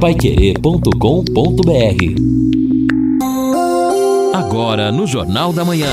paiquerê.com.br 0.00 0.94
Agora 4.32 4.92
no 4.92 5.08
Jornal 5.08 5.52
da 5.52 5.64
Manhã. 5.64 5.90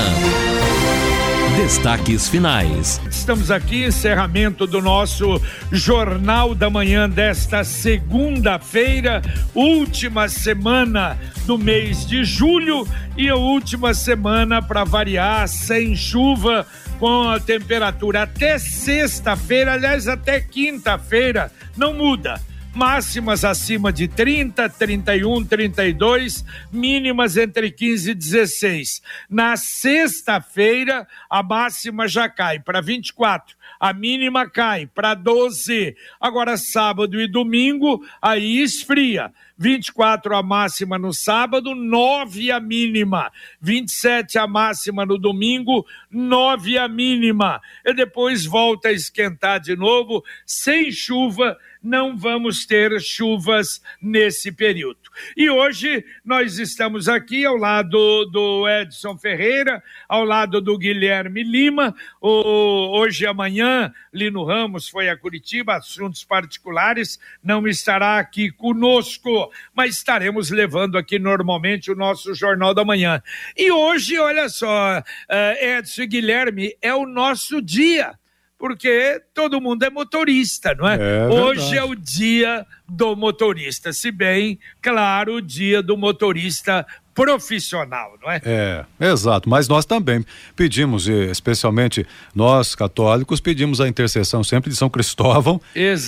Destaques 1.56 2.28
finais. 2.28 3.00
Estamos 3.10 3.50
aqui, 3.50 3.84
encerramento 3.84 4.64
do 4.64 4.80
nosso 4.80 5.42
Jornal 5.72 6.54
da 6.54 6.70
Manhã 6.70 7.10
desta 7.10 7.64
segunda-feira, 7.64 9.22
última 9.52 10.28
semana 10.28 11.18
do 11.44 11.58
mês 11.58 12.06
de 12.06 12.24
julho 12.24 12.86
e 13.16 13.28
a 13.28 13.34
última 13.34 13.92
semana 13.92 14.62
para 14.62 14.84
variar, 14.84 15.48
sem 15.48 15.96
chuva, 15.96 16.64
com 17.00 17.28
a 17.28 17.40
temperatura 17.40 18.22
até 18.22 18.56
sexta-feira, 18.56 19.72
aliás, 19.72 20.06
até 20.06 20.40
quinta-feira, 20.40 21.50
não 21.76 21.92
muda 21.92 22.40
máximas 22.76 23.42
acima 23.42 23.90
de 23.90 24.06
30, 24.06 24.68
31, 24.68 25.44
32, 25.44 26.44
mínimas 26.70 27.38
entre 27.38 27.70
15 27.70 28.10
e 28.10 28.14
16. 28.14 29.02
Na 29.30 29.56
sexta-feira, 29.56 31.08
a 31.30 31.42
máxima 31.42 32.06
já 32.06 32.28
cai 32.28 32.60
para 32.60 32.82
24, 32.82 33.56
a 33.80 33.94
mínima 33.94 34.48
cai 34.48 34.86
para 34.86 35.14
12. 35.14 35.96
Agora, 36.20 36.58
sábado 36.58 37.18
e 37.18 37.26
domingo, 37.26 38.04
aí 38.20 38.62
esfria. 38.62 39.32
24 39.58 40.36
a 40.36 40.42
máxima 40.42 40.98
no 40.98 41.12
sábado, 41.12 41.74
9 41.74 42.50
a 42.50 42.60
mínima. 42.60 43.32
27 43.60 44.38
a 44.38 44.46
máxima 44.46 45.06
no 45.06 45.18
domingo, 45.18 45.86
9 46.10 46.78
a 46.78 46.88
mínima. 46.88 47.60
E 47.84 47.94
depois 47.94 48.44
volta 48.44 48.88
a 48.88 48.92
esquentar 48.92 49.60
de 49.60 49.74
novo, 49.76 50.24
sem 50.44 50.90
chuva 50.92 51.56
não 51.86 52.16
vamos 52.16 52.66
ter 52.66 53.00
chuvas 53.00 53.80
nesse 54.02 54.50
período. 54.50 54.98
E 55.36 55.48
hoje 55.48 56.04
nós 56.24 56.58
estamos 56.58 57.08
aqui 57.08 57.44
ao 57.44 57.56
lado 57.56 58.24
do 58.26 58.68
Edson 58.68 59.16
Ferreira, 59.16 59.82
ao 60.08 60.24
lado 60.24 60.60
do 60.60 60.76
Guilherme 60.76 61.44
Lima. 61.44 61.94
O, 62.20 62.98
hoje 62.98 63.24
e 63.24 63.26
amanhã, 63.26 63.94
Lino 64.12 64.44
Ramos 64.44 64.88
foi 64.88 65.08
a 65.08 65.16
Curitiba, 65.16 65.76
assuntos 65.76 66.24
particulares, 66.24 67.20
não 67.42 67.66
estará 67.68 68.18
aqui 68.18 68.50
conosco, 68.50 69.45
mas 69.74 69.96
estaremos 69.96 70.50
levando 70.50 70.96
aqui 70.98 71.18
normalmente 71.18 71.90
o 71.90 71.94
nosso 71.94 72.34
Jornal 72.34 72.74
da 72.74 72.84
Manhã. 72.84 73.22
E 73.56 73.70
hoje, 73.70 74.18
olha 74.18 74.48
só, 74.48 75.02
eh, 75.28 75.78
Edson 75.78 76.02
e 76.02 76.06
Guilherme, 76.06 76.76
é 76.80 76.94
o 76.94 77.06
nosso 77.06 77.60
dia 77.60 78.14
porque 78.58 79.20
todo 79.34 79.60
mundo 79.60 79.82
é 79.82 79.90
motorista, 79.90 80.74
não 80.74 80.88
é? 80.88 80.96
é 80.96 81.26
Hoje 81.26 81.76
é 81.76 81.84
o 81.84 81.94
dia 81.94 82.66
do 82.88 83.14
motorista, 83.14 83.92
se 83.92 84.10
bem, 84.10 84.58
claro, 84.80 85.34
o 85.34 85.42
dia 85.42 85.82
do 85.82 85.96
motorista 85.96 86.86
profissional, 87.14 88.12
não 88.22 88.30
é? 88.30 88.40
É, 88.44 88.84
exato. 89.00 89.48
Mas 89.48 89.66
nós 89.68 89.86
também 89.86 90.24
pedimos, 90.54 91.08
especialmente 91.08 92.06
nós 92.34 92.74
católicos, 92.74 93.40
pedimos 93.40 93.80
a 93.80 93.88
intercessão 93.88 94.44
sempre 94.44 94.70
de 94.70 94.76
São 94.76 94.90
Cristóvão 94.90 95.60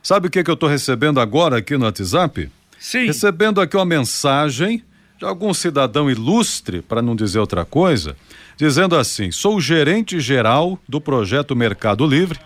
Sabe 0.00 0.28
o 0.28 0.30
que, 0.30 0.44
que 0.44 0.50
eu 0.50 0.54
estou 0.54 0.68
recebendo 0.68 1.20
agora 1.20 1.58
aqui 1.58 1.76
no 1.76 1.84
WhatsApp? 1.84 2.48
Sim. 2.80 3.04
Recebendo 3.04 3.60
aqui 3.60 3.76
uma 3.76 3.84
mensagem 3.84 4.82
de 5.18 5.24
algum 5.26 5.52
cidadão 5.52 6.10
ilustre, 6.10 6.80
para 6.80 7.02
não 7.02 7.14
dizer 7.14 7.38
outra 7.38 7.62
coisa, 7.62 8.16
dizendo 8.56 8.96
assim: 8.96 9.30
sou 9.30 9.60
gerente 9.60 10.18
geral 10.18 10.78
do 10.88 10.98
projeto 10.98 11.54
Mercado 11.54 12.06
Livre 12.06 12.40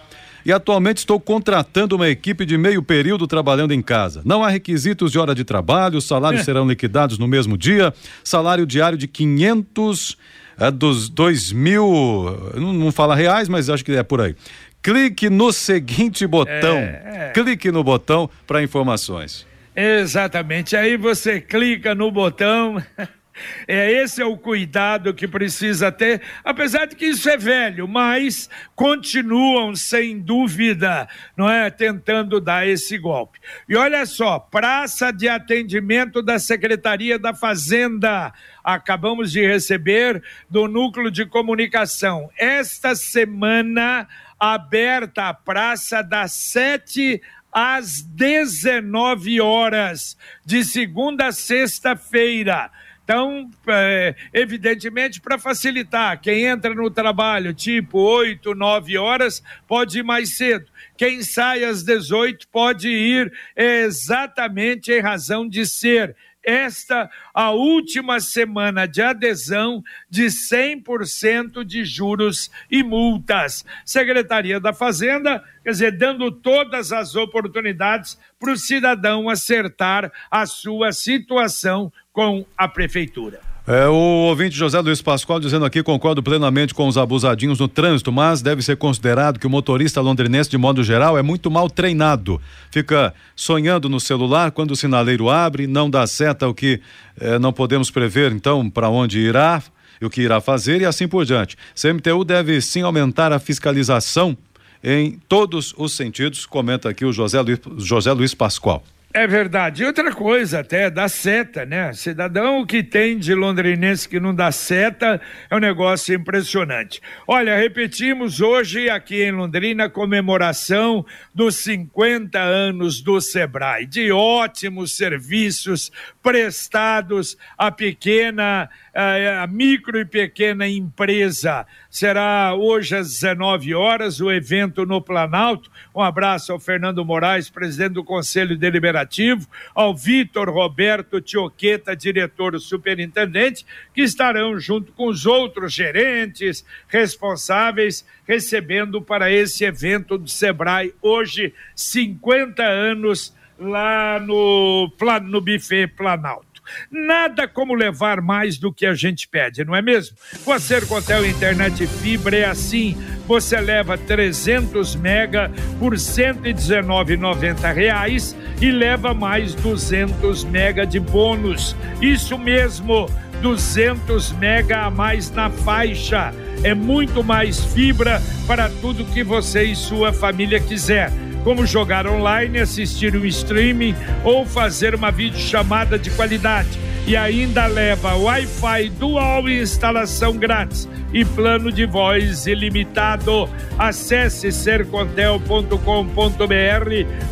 e 0.45 0.53
atualmente 0.53 0.99
estou 0.99 1.21
contratando 1.21 1.95
uma 1.95 2.09
equipe 2.09 2.45
de 2.45 2.59
meio 2.59 2.83
período 2.83 3.29
trabalhando 3.29 3.73
em 3.73 3.81
casa. 3.81 4.23
Não 4.25 4.43
há 4.43 4.49
requisitos 4.49 5.13
de 5.13 5.21
hora 5.21 5.37
de 5.37 5.45
trabalho, 5.45 5.99
os 5.99 6.05
salários 6.05 6.43
é. 6.43 6.45
serão 6.45 6.67
liquidados 6.67 7.17
no 7.17 7.29
mesmo 7.29 7.57
dia, 7.57 7.95
salário 8.25 8.67
diário 8.67 8.99
de 8.99 9.07
500 9.07 10.19
é 10.59 10.71
dos 10.71 11.09
dois 11.09 11.53
mil, 11.53 12.53
não, 12.55 12.73
não 12.73 12.93
fala 12.93 13.15
reais, 13.15 13.49
mas 13.49 13.71
acho 13.71 13.85
que 13.85 13.93
é 13.93 14.03
por 14.03 14.21
aí. 14.21 14.35
Clique 14.83 15.31
no 15.31 15.53
seguinte 15.53 16.27
botão. 16.27 16.77
É, 16.77 17.31
é. 17.31 17.33
Clique 17.35 17.73
no 17.73 17.83
botão 17.83 18.29
para 18.47 18.63
informações. 18.63 19.47
Exatamente. 19.75 20.77
Aí 20.77 20.97
você 20.97 21.41
clica 21.41 21.95
no 21.95 22.11
botão. 22.11 22.83
É, 23.67 23.91
esse 23.91 24.23
é 24.23 24.25
o 24.25 24.37
cuidado 24.37 25.13
que 25.13 25.27
precisa 25.27 25.91
ter, 25.91 26.23
apesar 26.45 26.87
de 26.87 26.95
que 26.95 27.07
isso 27.07 27.29
é 27.29 27.37
velho, 27.37 27.89
mas 27.89 28.49
continuam 28.77 29.75
sem 29.75 30.21
dúvida, 30.21 31.09
não 31.37 31.51
é, 31.51 31.69
tentando 31.69 32.41
dar 32.41 32.67
esse 32.67 32.97
golpe. 32.97 33.41
E 33.69 33.77
olha 33.77 34.07
só, 34.07 34.39
praça 34.39 35.11
de 35.11 35.29
atendimento 35.29 36.23
da 36.23 36.39
Secretaria 36.39 37.19
da 37.19 37.35
Fazenda, 37.35 38.33
acabamos 38.63 39.33
de 39.33 39.45
receber 39.45 40.23
do 40.49 40.69
núcleo 40.69 41.11
de 41.11 41.27
comunicação. 41.27 42.31
Esta 42.39 42.95
semana 42.95 44.07
aberta 44.39 45.29
a 45.29 45.35
praça 45.35 46.03
das 46.03 46.33
sete 46.33 47.21
às 47.55 48.03
19 48.03 49.41
horas, 49.41 50.19
de 50.45 50.65
segunda 50.65 51.29
a 51.29 51.33
sexta-feira. 51.33 52.69
Então, 53.05 53.51
é, 53.69 54.15
evidentemente, 54.33 55.21
para 55.21 55.39
facilitar, 55.39 56.21
quem 56.21 56.47
entra 56.47 56.75
no 56.75 56.91
trabalho 56.91 57.53
tipo 57.53 57.99
8, 57.99 58.55
9 58.55 58.99
horas, 58.99 59.43
pode 59.69 59.99
ir 59.99 60.03
mais 60.03 60.37
cedo. 60.37 60.67
Quem 60.97 61.23
sai 61.23 61.65
às 61.65 61.85
18 61.85 62.49
pode 62.49 62.89
ir 62.89 63.31
exatamente 63.55 64.91
em 64.91 65.01
razão 65.01 65.47
de 65.47 65.67
ser 65.67 66.17
esta 66.45 67.11
a 67.33 67.51
última 67.51 68.21
semana 68.21 68.87
de 68.87 69.03
adesão 69.03 69.83
de 70.09 70.27
100% 70.27 71.65
de 71.65 71.85
juros 71.85 72.51
e 72.71 72.83
multas. 72.83 73.65
Secretaria 73.85 74.61
da 74.61 74.73
Fazenda, 74.73 75.43
quer 75.63 75.71
dizer, 75.71 75.99
dando 75.99 76.31
todas 76.31 76.93
as 76.93 77.17
oportunidades 77.17 78.19
para 78.39 78.53
o 78.53 78.57
cidadão 78.57 79.29
acertar 79.29 80.13
a 80.31 80.47
sua 80.47 80.93
situação 80.93 81.93
com 82.13 82.45
a 82.57 82.69
prefeitura. 82.69 83.54
É, 83.67 83.89
o 83.89 83.95
ouvinte 83.95 84.55
José 84.55 84.79
Luiz 84.79 85.01
Pascoal 85.01 85.41
dizendo 85.41 85.65
aqui, 85.65 85.83
concordo 85.83 86.23
plenamente 86.23 86.75
com 86.75 86.87
os 86.87 86.99
abusadinhos 86.99 87.59
no 87.59 87.67
trânsito, 87.67 88.13
mas 88.13 88.43
deve 88.43 88.61
ser 88.61 88.77
considerado 88.77 89.41
que 89.41 89.47
o 89.47 89.51
motorista 89.51 90.03
londrinense, 90.03 90.51
de 90.51 90.59
modo 90.59 90.85
geral, 90.85 91.17
é 91.17 91.23
muito 91.23 91.51
mal 91.51 91.71
treinado. 91.71 92.39
Fica 92.71 93.15
sonhando 93.35 93.89
no 93.89 93.99
celular 93.99 94.51
quando 94.51 94.73
o 94.73 94.77
sinaleiro 94.77 95.31
abre, 95.31 95.67
não 95.67 95.89
dá 95.89 96.07
seta 96.07 96.47
o 96.47 96.53
que 96.53 96.79
é, 97.19 97.39
não 97.39 97.55
podemos 97.55 97.91
prever, 97.91 98.33
então, 98.33 98.69
para 98.69 98.91
onde 98.91 99.19
irá 99.19 99.63
e 99.99 100.05
o 100.05 100.11
que 100.11 100.21
irá 100.21 100.43
fazer 100.43 100.83
e 100.83 100.85
assim 100.85 101.09
por 101.09 101.25
diante. 101.25 101.57
CMTU 101.75 102.23
deve 102.23 102.61
sim 102.61 102.83
aumentar 102.83 103.33
a 103.33 103.39
fiscalização 103.39 104.37
em 104.83 105.19
todos 105.27 105.73
os 105.79 105.95
sentidos, 105.95 106.45
comenta 106.45 106.91
aqui 106.91 107.07
o 107.07 107.13
José 107.15 107.41
Luiz, 107.41 107.59
José 107.79 108.13
Luiz 108.13 108.35
Pascoal. 108.35 108.85
É 109.17 109.29
verdade. 109.29 109.85
E 109.85 109.87
outra 109.87 110.13
coisa 110.13 110.59
até, 110.59 110.91
dá 110.91 111.09
seta, 111.09 111.65
né? 111.65 111.93
Cidadão 111.93 112.67
que 112.67 112.83
tem 112.83 113.17
de 113.17 113.33
londrinense 113.33 114.09
que 114.09 114.19
não 114.19 114.35
dá 114.35 114.51
seta 114.51 115.21
é 115.49 115.55
um 115.55 115.61
negócio 115.61 116.13
impressionante. 116.13 117.01
Olha, 117.25 117.57
repetimos 117.57 118.41
hoje 118.41 118.91
aqui 118.91 119.23
em 119.23 119.31
Londrina 119.31 119.85
a 119.85 119.89
comemoração 119.89 121.07
dos 121.33 121.55
50 121.59 122.41
anos 122.41 123.01
do 123.01 123.21
Sebrae, 123.21 123.87
de 123.87 124.11
ótimos 124.11 124.97
serviços 124.97 125.93
prestados 126.25 127.37
à 127.57 127.71
pequena, 127.71 128.71
à 128.95 129.47
micro 129.47 130.01
e 130.01 130.07
pequena 130.07 130.67
empresa. 130.67 131.67
Será 131.91 132.55
hoje 132.55 132.97
às 132.97 133.11
19 133.11 133.75
horas 133.75 134.23
o 134.23 134.33
evento 134.33 134.87
no 134.87 135.03
Planalto. 135.03 135.71
Um 135.95 136.01
abraço 136.01 136.51
ao 136.51 136.59
Fernando 136.59 137.05
Moraes, 137.05 137.51
presidente 137.51 137.93
do 137.93 138.03
Conselho 138.03 138.57
Deliberativo, 138.57 139.47
ao 139.75 139.95
Vitor 139.95 140.49
Roberto 140.49 141.21
Tioqueta, 141.21 141.95
diretor 141.95 142.59
superintendente, 142.59 143.67
que 143.95 144.01
estarão 144.01 144.59
junto 144.59 144.93
com 144.93 145.09
os 145.09 145.27
outros 145.27 145.75
gerentes, 145.75 146.65
responsáveis, 146.89 148.03
recebendo 148.27 149.03
para 149.03 149.31
esse 149.31 149.63
evento 149.63 150.17
do 150.17 150.31
Sebrae 150.31 150.95
hoje 151.03 151.53
50 151.77 152.63
anos 152.63 153.35
lá 153.59 154.21
no, 154.21 154.91
no 155.23 155.41
buffet 155.41 155.89
Planalto. 155.89 156.55
Nada 156.91 157.47
como 157.47 157.75
levar 157.75 158.23
mais 158.23 158.59
do 158.59 158.73
que 158.73 158.87
a 158.87 158.95
gente 158.95 159.29
pede, 159.29 159.63
não 159.65 159.77
é 159.77 159.83
mesmo? 159.83 160.17
Com 160.45 160.53
a 160.53 160.59
Sercontel 160.59 161.25
Internet 161.27 161.87
Fibra 161.87 162.37
é 162.37 162.47
assim. 162.47 162.97
Você 163.27 163.61
leva 163.61 163.99
300 163.99 164.97
mega 164.97 165.51
por 165.79 165.93
R$ 165.93 165.99
119,90 165.99 168.35
e 168.61 168.71
leva 168.71 169.15
mais 169.15 169.55
200 169.55 170.45
mega 170.45 170.87
de 170.87 171.01
bônus. 171.01 171.75
Isso 172.01 172.39
mesmo, 172.39 173.11
200 173.43 174.33
mega 174.33 174.83
a 174.83 174.91
mais 174.91 175.31
na 175.31 175.51
faixa. 175.51 176.33
É 176.63 176.73
muito 176.75 177.23
mais 177.23 177.63
fibra 177.63 178.23
para 178.47 178.71
tudo 178.81 179.05
que 179.07 179.23
você 179.23 179.65
e 179.65 179.77
sua 179.77 180.15
família 180.15 180.59
quiser 180.61 181.13
como 181.45 181.67
jogar 181.67 182.07
online, 182.07 182.59
assistir 182.59 183.15
um 183.15 183.25
streaming 183.27 183.95
ou 184.25 184.45
fazer 184.47 184.95
uma 184.95 185.13
videochamada 185.13 185.99
de 185.99 186.11
qualidade. 186.11 186.81
E 187.07 187.15
ainda 187.17 187.67
leva 187.67 188.15
Wi-Fi 188.15 188.89
dual 188.89 189.47
e 189.47 189.61
instalação 189.61 190.39
grátis 190.39 190.89
e 191.13 191.23
plano 191.23 191.71
de 191.71 191.85
voz 191.85 192.47
ilimitado. 192.47 193.47
Acesse 193.79 194.51
sercontel.com.br 194.51 195.77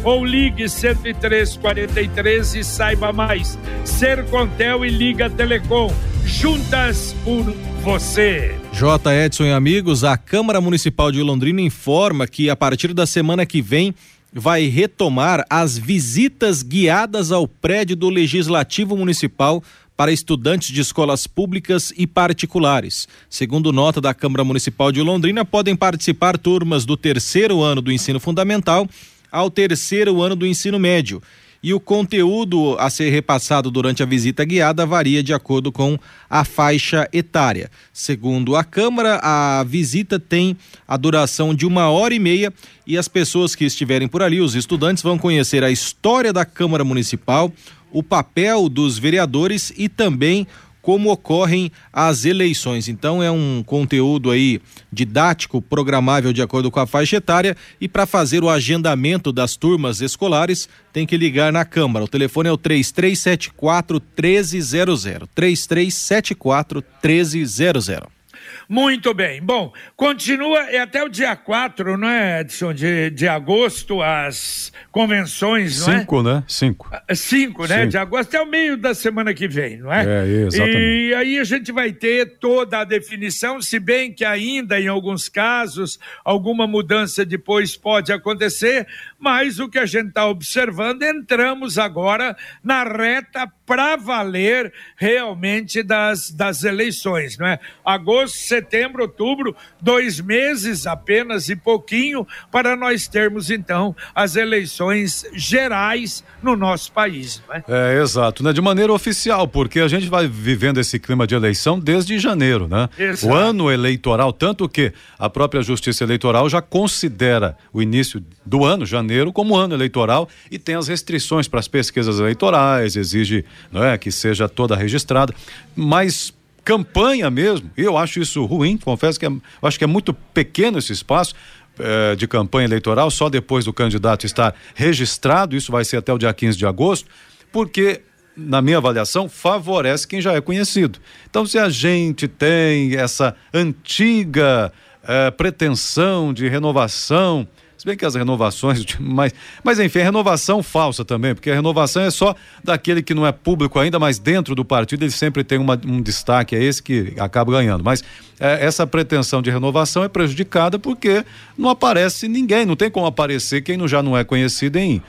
ou 0.05 0.25
ligue 0.27 0.69
10343 0.69 2.55
e 2.57 2.63
saiba 2.63 3.15
mais. 3.15 3.59
Sercontel 3.83 4.85
e 4.85 4.91
Liga 4.91 5.31
Telecom, 5.31 5.91
juntas 6.27 7.17
por 7.25 7.72
você. 7.83 8.55
J. 8.73 9.13
Edson 9.13 9.45
e 9.45 9.53
amigos, 9.53 10.05
a 10.05 10.17
Câmara 10.17 10.61
Municipal 10.61 11.11
de 11.11 11.21
Londrina 11.21 11.61
informa 11.61 12.29
que 12.29 12.49
a 12.49 12.55
partir 12.55 12.95
da 12.95 13.07
semana 13.07 13.45
que 13.45 13.61
vem 13.61 13.93
vai 14.33 14.67
retomar 14.67 15.45
as 15.51 15.77
visitas 15.77 16.63
guiadas 16.63 17.33
ao 17.33 17.47
prédio 17.47 17.97
do 17.97 18.09
Legislativo 18.09 18.97
Municipal 18.97 19.63
para 19.97 20.13
estudantes 20.13 20.73
de 20.73 20.81
escolas 20.81 21.27
públicas 21.27 21.93
e 21.97 22.07
particulares. 22.07 23.09
Segundo 23.29 23.73
nota 23.73 24.01
da 24.01 24.15
Câmara 24.15 24.45
Municipal 24.45 24.93
de 24.93 25.03
Londrina, 25.03 25.45
podem 25.45 25.75
participar 25.75 26.39
turmas 26.39 26.85
do 26.85 26.97
terceiro 26.97 27.63
ano 27.63 27.83
do 27.83 27.91
ensino 27.91 28.21
fundamental 28.21 28.89
ao 29.31 29.51
terceiro 29.51 30.23
ano 30.23 30.37
do 30.37 30.47
ensino 30.47 30.79
médio 30.79 31.21
e 31.63 31.73
o 31.73 31.79
conteúdo 31.79 32.77
a 32.79 32.91
ser 32.91 33.11
repassado 33.11 33.71
durante 33.71 34.03
a 34.03 34.07
visita 34.07 34.45
guiada 34.45 34.85
varia 34.85 35.23
de 35.23 35.33
acordo 35.33 35.71
com 35.71 35.97
a 36.29 36.45
faixa 36.45 37.09
etária. 37.13 37.71
Segundo 37.93 38.57
a 38.57 38.65
Câmara, 38.65 39.21
a 39.23 39.63
visita 39.65 40.19
tem 40.19 40.57
a 40.89 40.97
duração 40.97 41.55
de 41.55 41.65
uma 41.65 41.89
hora 41.89 42.13
e 42.13 42.19
meia 42.19 42.53
e 42.87 42.99
as 42.99 43.07
pessoas 43.07 43.55
que 43.55 43.65
estiverem 43.65 44.09
por 44.09 44.23
ali, 44.23 44.41
os 44.41 44.55
estudantes, 44.57 45.03
vão 45.03 45.17
conhecer 45.17 45.63
a 45.63 45.71
história 45.71 46.33
da 46.33 46.45
Câmara 46.45 46.83
Municipal, 46.83 47.53
o 47.93 48.03
papel 48.03 48.69
dos 48.69 48.99
vereadores 48.99 49.73
e 49.77 49.89
também 49.89 50.47
como 50.83 51.11
ocorrem 51.11 51.71
as 51.93 52.25
eleições. 52.25 52.89
Então 52.89 53.23
é 53.23 53.31
um 53.31 53.63
conteúdo 53.65 54.31
aí 54.31 54.61
didático, 54.93 55.63
programável 55.63 56.33
de 56.33 56.43
acordo 56.43 56.71
com 56.71 56.81
a 56.81 56.87
faixa 56.87 57.17
etária 57.17 57.57
e 57.81 57.89
para 57.89 58.05
fazer 58.05 58.43
o 58.43 58.51
agendamento 58.51 59.33
das 59.33 59.57
turmas 59.57 60.01
escolares 60.01 60.69
tem 60.93 61.07
que 61.07 61.17
ligar 61.17 61.53
na 61.53 61.65
Câmara. 61.65 62.05
O 62.05 62.09
telefone 62.09 62.49
é 62.49 62.53
o 62.53 62.59
3374 62.59 64.03
1300. 64.19 65.05
3374 65.35 66.85
1300. 67.03 68.22
Muito 68.69 69.13
bem. 69.15 69.43
Bom, 69.43 69.73
continua, 69.97 70.71
é 70.71 70.81
até 70.81 71.03
o 71.03 71.09
dia 71.09 71.35
4, 71.37 71.97
não 71.97 72.09
é, 72.09 72.41
Edson, 72.41 72.73
de, 72.73 73.11
de 73.11 73.29
agosto, 73.29 74.03
as 74.03 74.73
convenções, 74.91 75.87
não 75.87 75.93
é? 75.93 75.99
Cinco, 76.01 76.23
né? 76.23 76.45
Cinco. 76.47 76.89
Ah, 76.93 77.15
cinco, 77.15 77.67
né? 77.67 77.79
Cinco. 77.81 77.89
De 77.89 77.99
agosto 77.99 78.29
até 78.29 78.41
o 78.41 78.47
meio 78.47 78.77
da 78.77 78.95
semana 78.95 79.35
que 79.35 79.49
vem, 79.49 79.79
não 79.79 79.93
é? 79.93 80.05
É, 80.05 80.27
exatamente. 80.47 80.79
E 80.79 81.15
aí 81.15 81.39
a 81.39 81.45
gente 81.45 81.73
vai 81.73 81.93
ter 81.93 82.39
toda 82.39 82.81
a 82.81 82.85
definição, 82.85 83.61
se 83.61 83.79
bem 83.79 84.13
que 84.13 84.25
ainda, 84.25 84.81
em 84.81 84.89
alguns 84.89 85.29
casos, 85.29 85.99
alguma 86.25 86.67
mudança 86.67 87.25
depois 87.25 87.77
pode 87.77 88.13
acontecer, 88.13 88.87
mas 89.19 89.59
o 89.59 89.69
que 89.69 89.79
a 89.79 89.87
gente 89.87 90.09
está 90.09 90.27
observando, 90.27 91.03
entramos 91.03 91.79
agora 91.79 92.37
na 92.63 92.85
reta 92.85 93.51
para 93.67 93.97
valer 93.97 94.73
realmente 94.97 95.83
das, 95.83 96.31
das 96.31 96.65
eleições, 96.65 97.39
não 97.39 97.47
é? 97.47 97.59
Agosto, 97.85 98.37
setembro, 98.53 99.03
outubro, 99.03 99.57
dois 99.81 100.21
meses 100.21 100.87
apenas 100.87 101.49
e 101.49 101.57
pouquinho 101.57 102.27
para 102.51 102.77
nós 102.77 103.09
termos 103.09 103.51
então 103.51 103.97
as 104.15 104.37
eleições 104.37 105.25
gerais 105.33 106.23
no 106.43 106.55
nosso 106.55 106.93
país. 106.93 107.43
Né? 107.49 107.65
É, 107.67 108.03
exato, 108.03 108.45
né? 108.45 108.53
De 108.53 108.61
maneira 108.61 108.93
oficial, 108.93 109.49
porque 109.49 109.81
a 109.81 109.89
gente 109.89 110.07
vai 110.07 110.29
vivendo 110.29 110.79
esse 110.79 110.99
clima 110.99 111.27
de 111.27 111.35
eleição 111.35 111.81
desde 111.81 112.19
janeiro, 112.19 112.69
né? 112.69 112.91
Exato. 112.99 113.33
O 113.33 113.35
ano 113.35 113.71
eleitoral, 113.71 114.35
tanto 114.35 114.69
que 114.69 114.93
a 115.19 115.31
própria 115.31 115.63
Justiça 115.63 116.05
Eleitoral 116.05 116.47
já 116.51 116.61
considera 116.61 117.57
o 117.73 117.81
início 117.81 118.23
do 118.45 118.67
ano, 118.67 118.85
janeiro, 118.85 119.33
como 119.33 119.57
ano 119.57 119.75
eleitoral 119.75 120.29
e 120.51 120.59
tem 120.59 120.75
as 120.75 120.89
restrições 120.89 121.49
para 121.49 121.61
as 121.61 121.69
pesquisas 121.69 122.19
eleitorais, 122.19 122.97
exige 122.97 123.47
não 123.71 123.83
é, 123.83 123.97
que 123.97 124.13
seja 124.13 124.47
toda 124.47 124.77
registrada, 124.77 125.33
mas 125.75 126.35
campanha 126.65 127.31
mesmo, 127.31 127.71
eu 127.77 127.97
acho 127.97 128.21
isso 128.21 128.45
ruim, 128.45 128.77
confesso 128.77 129.19
que 129.19 129.27
é, 129.27 129.31
acho 129.63 129.79
que 129.79 129.85
é 129.85 129.87
muito 129.87 130.13
pequeno 130.15 130.79
esse 130.79 130.93
espaço, 130.93 131.35
eh, 131.79 132.15
de 132.17 132.29
campanha 132.29 132.67
eleitoral, 132.67 133.11
só 133.11 133.31
depois 133.31 133.65
do 133.65 133.73
candidato 133.73 134.27
estar 134.27 134.55
registrado, 134.75 135.57
isso 135.57 135.73
vai 135.73 135.85
ser 135.85 135.97
até 135.97 136.13
o 136.13 136.19
dia 136.19 136.33
15 136.33 136.59
de 136.59 136.67
agosto, 136.67 137.09
porque 137.51 138.03
na 138.37 138.63
minha 138.63 138.79
avaliação, 138.79 139.29
favorece 139.29 140.07
quem 140.07 140.21
já 140.21 140.33
é 140.33 140.41
conhecido. 140.41 140.99
Então, 141.29 141.45
se 141.45 141.59
a 141.59 141.69
gente 141.69 142.27
tem 142.27 142.97
essa 142.97 143.37
antiga 143.53 144.73
eh, 145.07 145.31
pretensão 145.33 146.33
de 146.33 146.49
renovação, 146.49 147.47
se 147.83 147.87
bem 147.87 147.97
que 147.97 148.05
as 148.05 148.15
renovações, 148.15 148.87
mas, 149.01 149.35
mas 149.65 149.81
enfim, 149.81 149.99
a 149.99 150.05
renovação 150.05 150.63
falsa 150.63 151.05
também, 151.05 151.35
porque 151.35 151.51
a 151.51 151.55
renovação 151.55 152.03
é 152.03 152.13
só 152.13 152.33
daquele 152.63 153.03
que 153.03 153.13
não 153.13 153.27
é 153.27 153.33
público 153.33 153.77
ainda, 153.77 153.99
mas 153.99 154.21
dentro 154.21 154.55
do 154.55 154.65
partido 154.65 155.03
ele 155.03 155.11
sempre 155.11 155.43
tem 155.43 155.59
uma, 155.59 155.79
um 155.85 156.01
destaque, 156.01 156.55
é 156.55 156.63
esse 156.63 156.81
que 156.81 157.13
acaba 157.19 157.51
ganhando. 157.51 157.83
Mas 157.83 158.05
é, 158.43 158.67
essa 158.67 158.85
pretensão 158.85 159.41
de 159.41 159.51
renovação 159.51 160.03
é 160.03 160.09
prejudicada 160.09 160.77
porque 160.77 161.25
não 161.57 161.71
aparece 161.71 162.27
ninguém, 162.27 162.67
não 162.67 162.75
tem 162.75 162.91
como 162.91 163.07
aparecer 163.07 163.63
quem 163.63 163.87
já 163.87 164.03
não 164.03 164.19
é 164.19 164.25
conhecido 164.25 164.79
em 164.79 165.01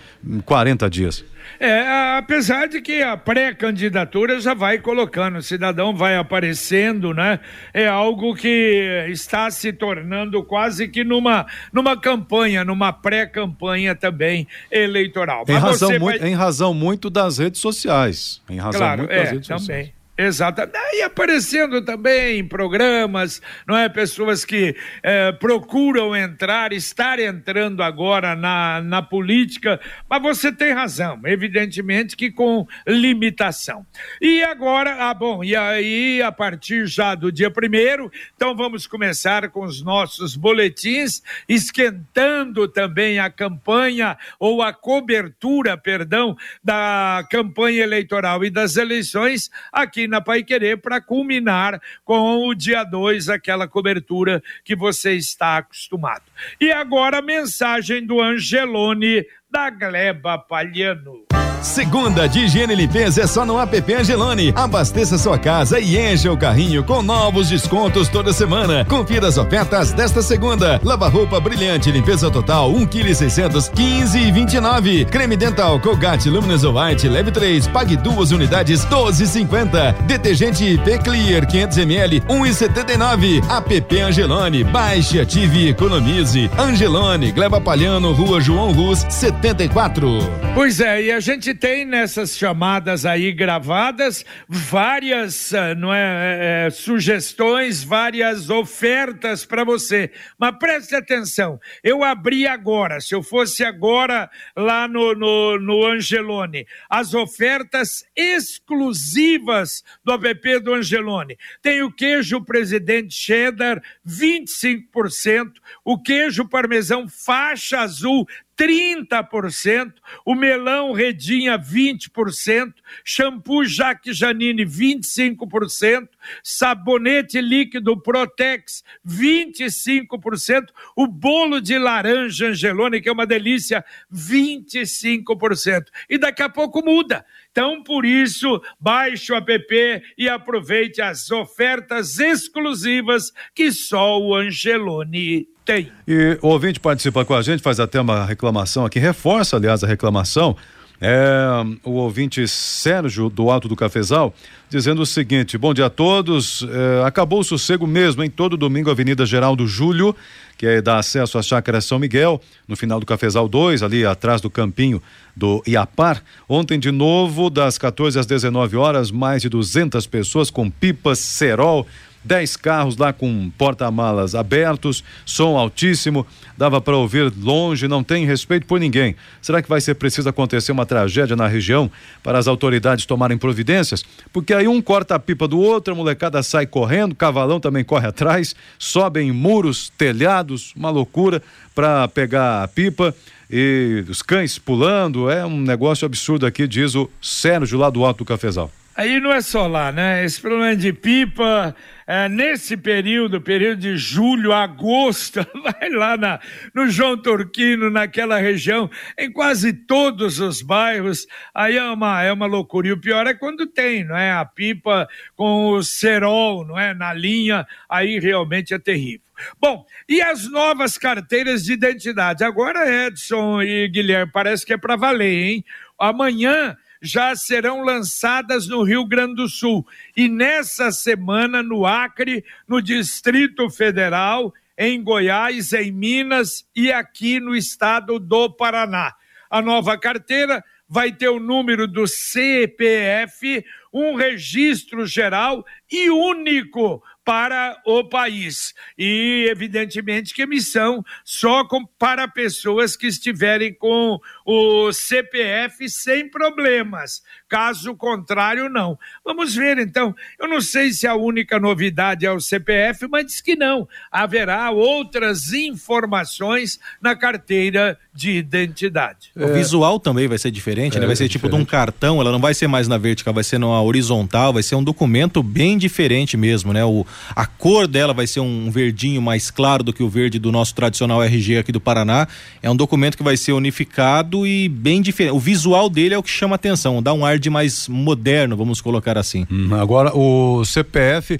40 0.46 0.88
dias. 0.90 1.25
É, 1.60 2.18
apesar 2.18 2.68
de 2.68 2.82
que 2.82 3.02
a 3.02 3.18
pré-candidatura 3.18 4.40
já 4.40 4.54
vai 4.54 4.78
colocando, 4.78 5.38
o 5.38 5.42
cidadão 5.42 5.96
vai 5.96 6.16
aparecendo, 6.16 7.13
né? 7.13 7.40
É 7.74 7.88
algo 7.88 8.36
que 8.36 9.08
está 9.10 9.50
se 9.50 9.74
tornando 9.74 10.44
quase 10.44 10.88
que 10.88 11.04
numa, 11.04 11.46
numa 11.72 12.00
campanha, 12.00 12.63
numa 12.63 12.94
pré-campanha 12.94 13.96
também 13.96 14.48
eleitoral. 14.72 15.44
Em 15.48 15.58
razão, 15.58 15.90
vai... 15.90 16.00
muito, 16.00 16.25
em 16.25 16.34
razão 16.34 16.74
muito 16.74 17.10
das 17.10 17.40
redes 17.40 17.60
sociais. 17.60 18.42
Em 18.50 18.58
razão 18.58 18.80
claro, 18.80 19.00
muito 19.00 19.12
é, 19.12 19.24
das 19.24 19.32
redes 19.32 19.48
também. 19.48 19.60
sociais. 19.60 20.03
Exato. 20.25 20.62
E 20.94 21.01
aparecendo 21.01 21.84
também 21.84 22.39
em 22.39 22.48
programas, 22.48 23.42
não 23.68 23.75
é? 23.75 23.89
Pessoas 23.89 24.46
que 24.46 24.75
eh, 25.01 25.32
procuram 25.34 26.15
entrar, 26.15 26.72
estar 26.72 27.20
entrando 27.20 27.82
agora 27.82 28.36
na, 28.36 28.82
na 28.82 29.01
política, 29.01 29.80
mas 30.10 30.22
você 30.22 30.51
tem 30.51 30.72
razão, 30.72 31.20
evidentemente 31.25 32.15
que 32.15 32.32
com 32.32 32.65
limitação. 32.88 33.86
E 34.22 34.44
agora, 34.44 35.10
ah, 35.10 35.13
bom, 35.13 35.44
e 35.44 35.56
aí 35.56 36.22
a 36.22 36.32
partir 36.32 36.86
já 36.88 37.15
do 37.15 37.32
dia 37.32 37.51
primeiro, 37.51 38.12
então 38.36 38.56
vamos 38.56 38.88
começar 38.88 39.50
com 39.50 39.65
os 39.65 39.82
nossos 39.82 40.36
boletins, 40.36 41.22
esquentando 41.50 42.68
também 42.68 43.20
a 43.20 43.30
campanha 43.30 44.18
ou 44.39 44.62
a 44.62 44.72
cobertura, 44.72 45.77
perdão, 45.77 46.38
da 46.63 47.27
campanha 47.30 47.84
eleitoral 47.84 48.46
e 48.46 48.50
das 48.50 48.77
eleições 48.77 49.51
aqui 49.72 50.03
aqui 50.03 50.08
na 50.13 50.22
Pai 50.22 50.43
Querer 50.43 50.77
para 50.77 51.01
culminar 51.01 51.82
com 52.05 52.48
o 52.48 52.53
dia 52.53 52.84
2, 52.84 53.29
aquela 53.29 53.67
cobertura 53.67 54.43
que 54.63 54.75
você 54.75 55.13
está 55.13 55.58
acostumado. 55.58 56.22
E 56.62 56.72
agora 56.72 57.17
a 57.17 57.22
mensagem 57.22 58.05
do 58.05 58.22
Angelone 58.22 59.25
da 59.50 59.72
Gleba 59.72 60.38
Palhano. 60.38 61.33
Segunda 61.63 62.27
de 62.27 62.41
higiene 62.41 62.74
e 62.74 62.75
limpeza 62.75 63.22
é 63.22 63.27
só 63.27 63.46
no 63.46 63.58
app 63.58 63.93
Angelone. 63.93 64.51
Abasteça 64.53 65.17
sua 65.17 65.39
casa 65.39 65.79
e 65.79 65.98
encha 65.98 66.29
o 66.29 66.38
carrinho 66.38 66.84
com 66.84 67.01
novos 67.01 67.48
descontos 67.50 68.10
toda 68.10 68.34
semana. 68.34 68.84
Confira 68.84 69.29
as 69.29 69.38
ofertas 69.38 69.93
desta 69.93 70.22
segunda. 70.22 70.79
Lava 70.84 71.08
roupa 71.08 71.39
brilhante, 71.39 71.89
limpeza 71.89 72.29
total, 72.29 72.70
1 72.70 72.86
kg 72.88 73.15
600, 73.15 73.70
15 73.70 74.20
e 74.20 74.32
29. 74.32 75.05
Creme 75.05 75.38
dental 75.38 75.79
Colgate 75.79 76.29
Luminous 76.29 76.65
White, 76.65 77.08
leve 77.08 77.32
3, 77.32 77.67
pague 77.67 77.96
duas 77.96 78.32
unidades, 78.32 78.86
12,50. 78.86 79.93
Detergente 80.05 80.65
IP 80.65 81.00
Clear 81.01 81.48
500 81.48 81.77
ml, 81.77 82.22
1,79. 82.27 83.41
App 83.50 84.01
Angelone, 84.01 84.65
baixe, 84.65 85.17
ative 85.17 85.60
e 85.60 85.70
economize. 85.70 86.51
Angelone, 86.58 87.32
Gleba 87.32 87.62
Palhano, 87.62 88.12
Rua 88.12 88.41
João 88.41 88.74
Rus, 88.74 89.05
74. 89.10 90.10
Pois 90.53 90.82
é, 90.82 91.03
e 91.03 91.12
a 91.12 91.22
gente 91.22 91.53
tem 91.54 91.86
nessas 91.86 92.38
chamadas 92.38 93.06
aí 93.06 93.32
gravadas 93.32 94.26
várias, 94.48 95.54
ah, 95.54 95.76
não 95.76 95.94
é, 95.94 96.00
é, 96.02 96.68
é 96.68 96.70
sugestões, 96.70 97.84
várias 97.84 98.50
ofertas 98.50 99.46
para 99.46 99.64
você. 99.64 100.12
Mas 100.38 100.58
preste 100.58 100.96
atenção, 100.96 101.60
eu 101.84 102.04
abri 102.04 102.48
agora, 102.48 103.00
se 103.00 103.16
eu 103.16 103.24
fosse 103.24 103.64
agora 103.64 104.30
lá 104.56 104.88
no, 104.88 105.14
no, 105.14 105.60
no 105.60 105.86
Angelone, 105.86 106.66
as 106.90 107.14
ofertas 107.14 108.06
exclusivas 108.16 109.84
do 110.04 110.14
app 110.14 110.60
do 110.60 110.74
Angelone. 110.74 111.38
Tem 111.62 111.82
o 111.82 111.92
queijo 111.92 112.44
presidente 112.44 113.14
cheddar, 113.14 113.82
25%, 114.08 115.54
o 115.84 116.02
queijo 116.02 116.48
parmesão 116.48 117.08
faixa 117.08 117.80
azul, 117.80 118.28
30%, 118.58 119.94
o 120.26 120.36
melão 120.36 120.94
redinha 120.94 121.58
20%, 121.58 122.74
shampoo 123.04 123.64
Jaque 123.66 124.14
Janine 124.14 124.66
25%, 124.66 126.08
sabonete 126.44 127.42
líquido 127.42 128.00
Protex 128.00 128.84
25%, 129.08 130.68
o 130.96 131.08
bolo 131.08 131.62
de 131.62 131.78
laranja 131.78 132.48
Angelone, 132.48 133.02
que 133.02 133.10
é 133.10 133.12
uma 133.12 133.26
delícia, 133.26 133.84
25%. 134.14 135.86
E 136.10 136.18
daqui 136.18 136.42
a 136.42 136.50
pouco 136.50 136.84
muda. 136.84 137.26
Então, 137.52 137.84
por 137.84 138.04
isso, 138.04 138.62
baixe 138.80 139.32
o 139.32 139.36
app 139.36 140.04
e 140.18 140.28
aproveite 140.28 141.02
as 141.02 141.30
ofertas 141.30 142.18
exclusivas 142.20 143.32
que 143.54 143.72
só 143.72 144.20
o 144.20 144.36
Angelone 144.36 145.48
tem. 145.64 145.92
E 146.08 146.38
o 146.42 146.48
ouvinte 146.48 146.80
participa 146.80 147.24
com 147.24 147.36
a 147.36 147.42
gente, 147.42 147.62
faz 147.62 147.80
até 147.80 148.02
uma 148.02 148.26
reclamação 148.26 148.86
aqui, 148.86 149.00
reforça, 149.00 149.56
aliás, 149.56 149.84
a 149.84 149.88
reclamação. 149.88 150.58
É, 151.06 151.46
o 151.84 151.96
ouvinte 151.96 152.48
Sérgio 152.48 153.30
do 153.30 153.52
Alto 153.52 153.68
do 153.68 153.76
Cafezal 153.76 154.34
dizendo 154.70 155.02
o 155.02 155.06
seguinte: 155.06 155.58
bom 155.58 155.74
dia 155.74 155.88
a 155.88 155.90
todos. 155.90 156.66
É, 156.72 157.06
acabou 157.06 157.42
o 157.42 157.44
sossego 157.44 157.86
mesmo 157.86 158.24
em 158.24 158.30
todo 158.30 158.56
domingo, 158.56 158.90
Avenida 158.90 159.26
Geraldo 159.26 159.68
Júlio, 159.68 160.16
que 160.58 160.66
é, 160.66 160.82
dá 160.82 161.00
acesso 161.00 161.38
à 161.38 161.42
chácara 161.42 161.82
São 161.82 162.00
Miguel, 162.00 162.42
no 162.66 162.78
final 162.78 163.02
do 163.02 163.06
Cafezal 163.06 163.50
2, 163.50 163.84
ali 163.84 164.06
atrás 164.06 164.40
do 164.40 164.50
campinho 164.50 165.04
do 165.36 165.62
Iapar. 165.68 166.24
Ontem, 166.48 166.80
de 166.80 166.90
novo, 166.90 167.50
das 167.50 167.78
14 167.78 168.18
às 168.18 168.26
19 168.26 168.78
horas, 168.78 169.12
mais 169.12 169.42
de 169.42 169.50
200 169.50 170.08
pessoas 170.08 170.50
com 170.50 170.70
pipas, 170.70 171.20
cerol 171.20 171.86
10 172.24 172.56
carros 172.58 172.98
lá 172.98 173.12
com 173.12 173.51
porta-malas 173.58 174.36
abertos, 174.36 175.03
som 175.25 175.58
altíssimo, 175.58 176.25
dava 176.58 176.80
para 176.80 176.96
ouvir 176.96 177.32
longe, 177.38 177.88
não 177.88 178.03
tem 178.03 178.25
respeito 178.25 178.65
por 178.65 178.80
ninguém. 178.80 179.15
Será 179.42 179.62
que 179.62 179.70
vai 179.70 179.82
ser 179.82 179.96
preciso 179.96 180.30
acontecer 180.30 180.72
uma 180.72 180.86
tragédia 180.86 181.36
na 181.36 181.48
região 181.48 181.89
para 182.22 182.38
as 182.38 182.48
autoridades 182.48 183.06
tomarem 183.06 183.38
providências? 183.38 184.03
Porque 184.32 184.53
aí 184.53 184.68
um 184.68 184.82
corta 184.82 185.15
a 185.15 185.20
pipa 185.20 185.48
do 185.48 185.60
outro, 185.60 185.94
a 185.94 185.98
molecada 185.98 186.42
sai 186.44 186.65
correndo, 186.65 187.15
cavalão 187.15 187.60
também 187.60 187.84
corre 187.84 188.08
atrás, 188.08 188.56
sobem 188.77 189.32
muros, 189.32 189.92
telhados, 189.98 190.74
uma 190.75 190.89
loucura 190.89 191.42
para 191.75 192.08
pegar 192.08 192.63
a 192.63 192.68
pipa 192.68 193.13
e 193.50 194.03
os 194.10 194.22
cães 194.22 194.58
pulando, 194.58 195.30
é 195.30 195.46
um 195.46 195.60
negócio 195.60 196.06
absurdo 196.06 196.46
aqui, 196.46 196.68
diz 196.68 196.96
o 196.96 197.10
Sérgio 197.22 197.77
lá 197.77 197.89
do 197.89 198.03
Alto 198.03 198.20
do 198.20 198.25
Cafezal. 198.25 198.72
Aí 198.96 199.20
não 199.20 199.32
é 199.32 199.42
só 199.42 199.66
lá, 199.66 199.92
né? 199.92 200.24
Esse 200.24 200.40
problema 200.40 200.76
de 200.76 200.94
pipa, 200.94 201.76
é, 202.06 202.30
nesse 202.30 202.78
período, 202.78 203.42
período 203.42 203.80
de 203.80 203.98
julho, 203.98 204.54
agosto, 204.54 205.40
vai 205.64 205.90
lá 205.90 206.16
na, 206.16 206.40
no 206.76 206.88
João 206.88 207.18
Turquino, 207.18 207.90
naquela 207.90 208.38
região, 208.38 208.88
em 209.18 209.32
quase 209.32 209.74
todos 209.74 210.40
os 210.40 210.62
bairros, 210.62 211.26
aí 211.56 211.76
é 211.76 211.84
uma, 211.84 212.22
é 212.22 212.32
uma 212.32 212.46
loucura. 212.46 212.88
E 212.88 212.92
o 212.92 213.00
pior 213.00 213.26
é 213.26 213.34
quando 213.34 213.66
tem, 213.66 214.04
não 214.04 214.16
é? 214.16 214.32
A 214.32 214.46
pipa 214.46 215.08
com 215.36 215.72
o 215.72 215.82
cerol, 215.82 216.64
não 216.64 216.80
é? 216.80 216.94
Na 216.94 217.14
linha, 217.14 217.66
aí 217.90 218.20
realmente 218.20 218.76
é 218.76 218.80
terrível. 218.80 219.22
Bom, 219.60 219.86
e 220.08 220.22
as 220.22 220.50
novas 220.52 221.00
carteiras 221.00 221.64
de 221.64 221.74
identidade? 221.74 222.44
Agora, 222.44 223.08
Edson 223.08 223.62
e 223.64 223.88
Guilherme, 223.88 224.32
parece 224.32 224.64
que 224.64 224.74
é 224.74 224.78
para 224.78 224.96
valer, 224.96 225.34
hein? 225.34 225.66
Amanhã 225.98 226.78
já 227.04 227.36
serão 227.36 227.84
lançadas 227.84 228.66
no 228.66 228.82
Rio 228.82 229.06
Grande 229.06 229.36
do 229.36 229.50
Sul. 229.50 229.86
E 230.16 230.30
nessa 230.30 230.90
semana, 230.90 231.62
no 231.62 231.86
Acre, 231.86 232.46
no 232.66 232.82
Distrito 232.82 233.70
Federal, 233.70 234.54
em 234.78 235.04
Goiás, 235.04 235.74
em 235.74 235.92
Minas 235.92 236.66
e 236.74 236.94
aqui 236.94 237.42
no 237.42 237.54
estado 237.54 238.18
do 238.18 238.50
Paraná. 238.50 239.14
A 239.50 239.62
nova 239.62 239.98
carteira 239.98 240.64
vai 240.88 241.12
ter 241.12 241.28
o 241.28 241.40
número 241.40 241.88
do 241.88 242.08
CPF, 242.08 243.66
um 243.92 244.16
registro 244.16 245.06
geral 245.06 245.66
e 245.92 246.10
único 246.10 247.04
para 247.24 247.82
o 247.86 248.03
país. 248.03 248.74
E, 248.98 249.48
evidentemente, 249.50 250.34
que 250.34 250.44
emissão 250.44 251.03
só 251.24 251.65
com, 251.65 251.86
para 251.86 252.27
pessoas 252.27 252.96
que 252.96 253.08
estiverem 253.08 253.74
com 253.74 254.20
o 254.46 254.92
CPF 254.92 255.89
sem 255.89 256.30
problemas. 256.30 257.22
Caso 257.54 257.96
contrário, 257.96 258.68
não. 258.68 258.98
Vamos 259.24 259.54
ver, 259.54 259.78
então. 259.78 260.16
Eu 260.40 260.48
não 260.48 260.60
sei 260.60 260.92
se 260.92 261.06
a 261.06 261.14
única 261.14 261.60
novidade 261.60 262.26
é 262.26 262.32
o 262.32 262.40
CPF, 262.40 263.08
mas 263.08 263.28
diz 263.28 263.42
que 263.42 263.56
não. 263.56 263.88
Haverá 264.12 264.72
outras 264.72 265.54
informações 265.54 266.80
na 267.00 267.16
carteira 267.16 267.96
de 268.12 268.32
identidade. 268.32 269.30
É. 269.36 269.46
O 269.46 269.54
visual 269.54 270.00
também 270.00 270.28
vai 270.28 270.40
ser 270.40 270.50
diferente, 270.50 270.98
é, 270.98 271.00
né? 271.00 271.06
Vai 271.06 271.16
ser 271.16 271.30
tipo 271.30 271.48
de 271.48 271.56
um 271.56 271.64
cartão, 271.64 272.20
ela 272.20 272.32
não 272.32 272.40
vai 272.40 272.56
ser 272.56 272.68
mais 272.68 272.88
na 272.88 272.98
vertical, 272.98 273.34
vai 273.34 273.44
ser 273.44 273.60
na 273.60 273.82
horizontal, 273.82 274.54
vai 274.54 274.64
ser 274.64 274.74
um 274.76 274.84
documento 274.84 275.44
bem 275.44 275.78
diferente 275.78 276.36
mesmo, 276.36 276.74
né? 276.74 276.84
O, 276.84 277.06
a 277.36 277.46
cor 277.46 277.88
dela 277.88 278.14
vai 278.14 278.26
ser 278.26 278.40
um 278.40 278.72
verdinho 278.72 279.22
mais 279.22 279.52
claro 279.52 279.84
do 279.84 279.94
que 279.94 280.02
o 280.02 280.10
verde 280.10 280.40
do 280.40 280.52
nosso 280.52 280.74
tradicional 280.74 281.24
RG 281.24 281.60
aqui 281.60 281.72
do 281.72 281.80
Paraná. 281.80 282.28
É 282.64 282.70
um 282.70 282.76
documento 282.76 283.16
que 283.16 283.24
vai 283.24 283.38
ser 283.38 283.52
unificado 283.54 284.46
e 284.46 284.68
bem 284.70 285.04
diferente. 285.04 285.36
O 285.36 285.40
visual 285.40 285.88
dele 285.88 286.16
é 286.16 286.18
o 286.18 286.24
que 286.24 286.32
chama 286.32 286.56
atenção, 286.56 287.02
dá 287.02 287.14
um 287.14 287.26
ar 287.26 287.40
de 287.44 287.50
mais 287.50 287.88
moderno, 287.88 288.58
vamos 288.58 288.82
colocar 288.82 289.18
assim. 289.18 289.46
Hum, 289.52 289.74
agora, 289.76 290.16
o 290.16 290.64
CPF 290.66 291.40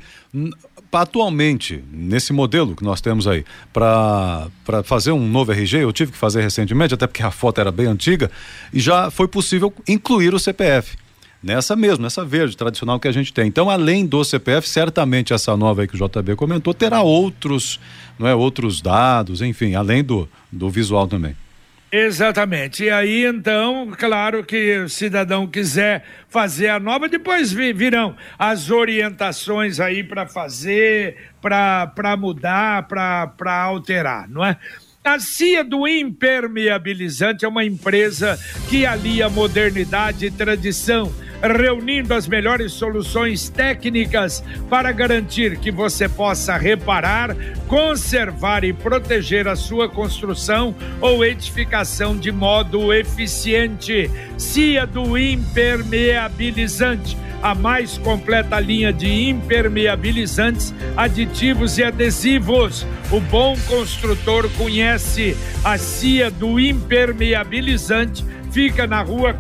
atualmente, 0.92 1.84
nesse 1.92 2.32
modelo 2.32 2.76
que 2.76 2.84
nós 2.84 3.02
temos 3.02 3.28
aí, 3.28 3.44
para 3.74 4.48
fazer 4.84 5.12
um 5.12 5.28
novo 5.28 5.52
RG, 5.52 5.78
eu 5.78 5.92
tive 5.92 6.12
que 6.12 6.18
fazer 6.18 6.42
recentemente, 6.42 6.94
até 6.94 7.08
porque 7.08 7.24
a 7.24 7.32
foto 7.32 7.60
era 7.60 7.72
bem 7.72 7.88
antiga, 7.88 8.30
e 8.72 8.80
já 8.80 9.10
foi 9.10 9.28
possível 9.28 9.74
incluir 9.88 10.36
o 10.36 10.40
CPF 10.40 10.96
nessa 11.44 11.76
mesmo, 11.76 12.02
nessa 12.02 12.24
verde 12.24 12.56
tradicional 12.56 13.00
que 13.00 13.08
a 13.08 13.12
gente 13.12 13.34
tem. 13.34 13.48
Então, 13.48 13.70
além 13.70 14.06
do 14.06 14.24
CPF, 14.24 14.68
certamente 14.68 15.34
essa 15.34 15.58
nova 15.58 15.82
aí 15.82 15.88
que 15.88 15.96
o 15.96 16.08
JB 16.08 16.36
comentou 16.38 16.74
terá 16.74 17.02
outros, 17.02 17.80
não 18.18 18.28
é, 18.28 18.34
outros 18.34 18.82
dados, 18.82 19.42
enfim, 19.42 19.76
além 19.76 20.04
do, 20.04 20.28
do 20.50 20.70
visual 20.70 21.06
também. 21.06 21.36
Exatamente. 21.96 22.86
E 22.86 22.90
aí, 22.90 23.24
então, 23.24 23.92
claro 23.96 24.44
que 24.44 24.80
o 24.80 24.90
cidadão 24.90 25.46
quiser 25.46 26.04
fazer 26.28 26.70
a 26.70 26.80
nova, 26.80 27.08
depois 27.08 27.52
virão 27.52 28.16
as 28.38 28.72
orientações 28.72 29.80
aí 29.80 30.04
para 30.04 30.26
fazer, 30.26 31.30
para 31.40 32.18
mudar, 32.18 32.88
para 32.88 33.62
alterar, 33.62 34.28
não 34.28 34.44
é? 34.44 34.58
A 35.04 35.20
CIA 35.20 35.64
do 35.64 35.88
Impermeabilizante 35.88 37.46
é 37.46 37.48
uma 37.48 37.64
empresa 37.64 38.40
que 38.72 38.88
alia 38.88 39.30
modernidade 39.30 40.26
e 40.26 40.32
tradição 40.32 41.14
reunindo 41.44 42.14
as 42.14 42.28
melhores 42.28 42.72
soluções 42.72 43.50
técnicas 43.50 44.44
para 44.70 44.92
garantir 44.92 45.58
que 45.58 45.72
você 45.72 46.08
possa 46.08 46.56
reparar, 46.56 47.36
conservar 47.68 48.64
e 48.64 48.72
proteger 48.72 49.48
a 49.48 49.56
sua 49.56 49.90
construção 49.90 50.76
ou 51.02 51.26
edificação 51.26 52.16
de 52.16 52.32
modo 52.32 52.94
eficiente. 52.94 54.12
CIA 54.38 54.86
do 54.86 55.18
Impermeabilizante 55.18 57.18
a 57.44 57.54
mais 57.54 57.98
completa 57.98 58.58
linha 58.58 58.94
de 58.94 59.28
impermeabilizantes, 59.28 60.74
aditivos 60.96 61.78
e 61.78 61.84
adesivos. 61.84 62.88
O 63.12 63.20
bom 63.20 63.58
construtor 63.68 64.50
conhece 64.52 65.36
a 65.62 65.78
CIA 65.78 66.32
do 66.32 66.58
impermeabilizante, 66.58 68.26
fica 68.50 68.88
na 68.88 69.02
rua 69.02 69.34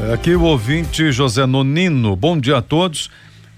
É, 0.07 0.13
aqui 0.13 0.33
o 0.35 0.43
ouvinte 0.43 1.11
José 1.11 1.45
Nonino. 1.45 2.15
Bom 2.15 2.39
dia 2.39 2.55
a 2.57 2.61
todos. 2.61 3.09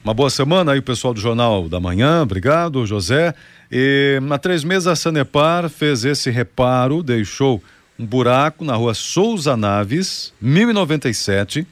Uma 0.03 0.15
boa 0.15 0.31
semana 0.31 0.71
aí, 0.71 0.81
pessoal 0.81 1.13
do 1.13 1.19
Jornal 1.19 1.69
da 1.69 1.79
Manhã. 1.79 2.23
Obrigado, 2.23 2.83
José. 2.87 3.35
E 3.71 4.19
há 4.29 4.37
três 4.39 4.63
meses 4.63 4.87
a 4.87 4.95
Sanepar 4.95 5.69
fez 5.69 6.03
esse 6.03 6.31
reparo, 6.31 7.03
deixou 7.03 7.61
um 7.99 8.05
buraco 8.05 8.65
na 8.65 8.75
rua 8.75 8.95
Souza 8.95 9.55
Naves, 9.55 10.33
1097 10.41 11.67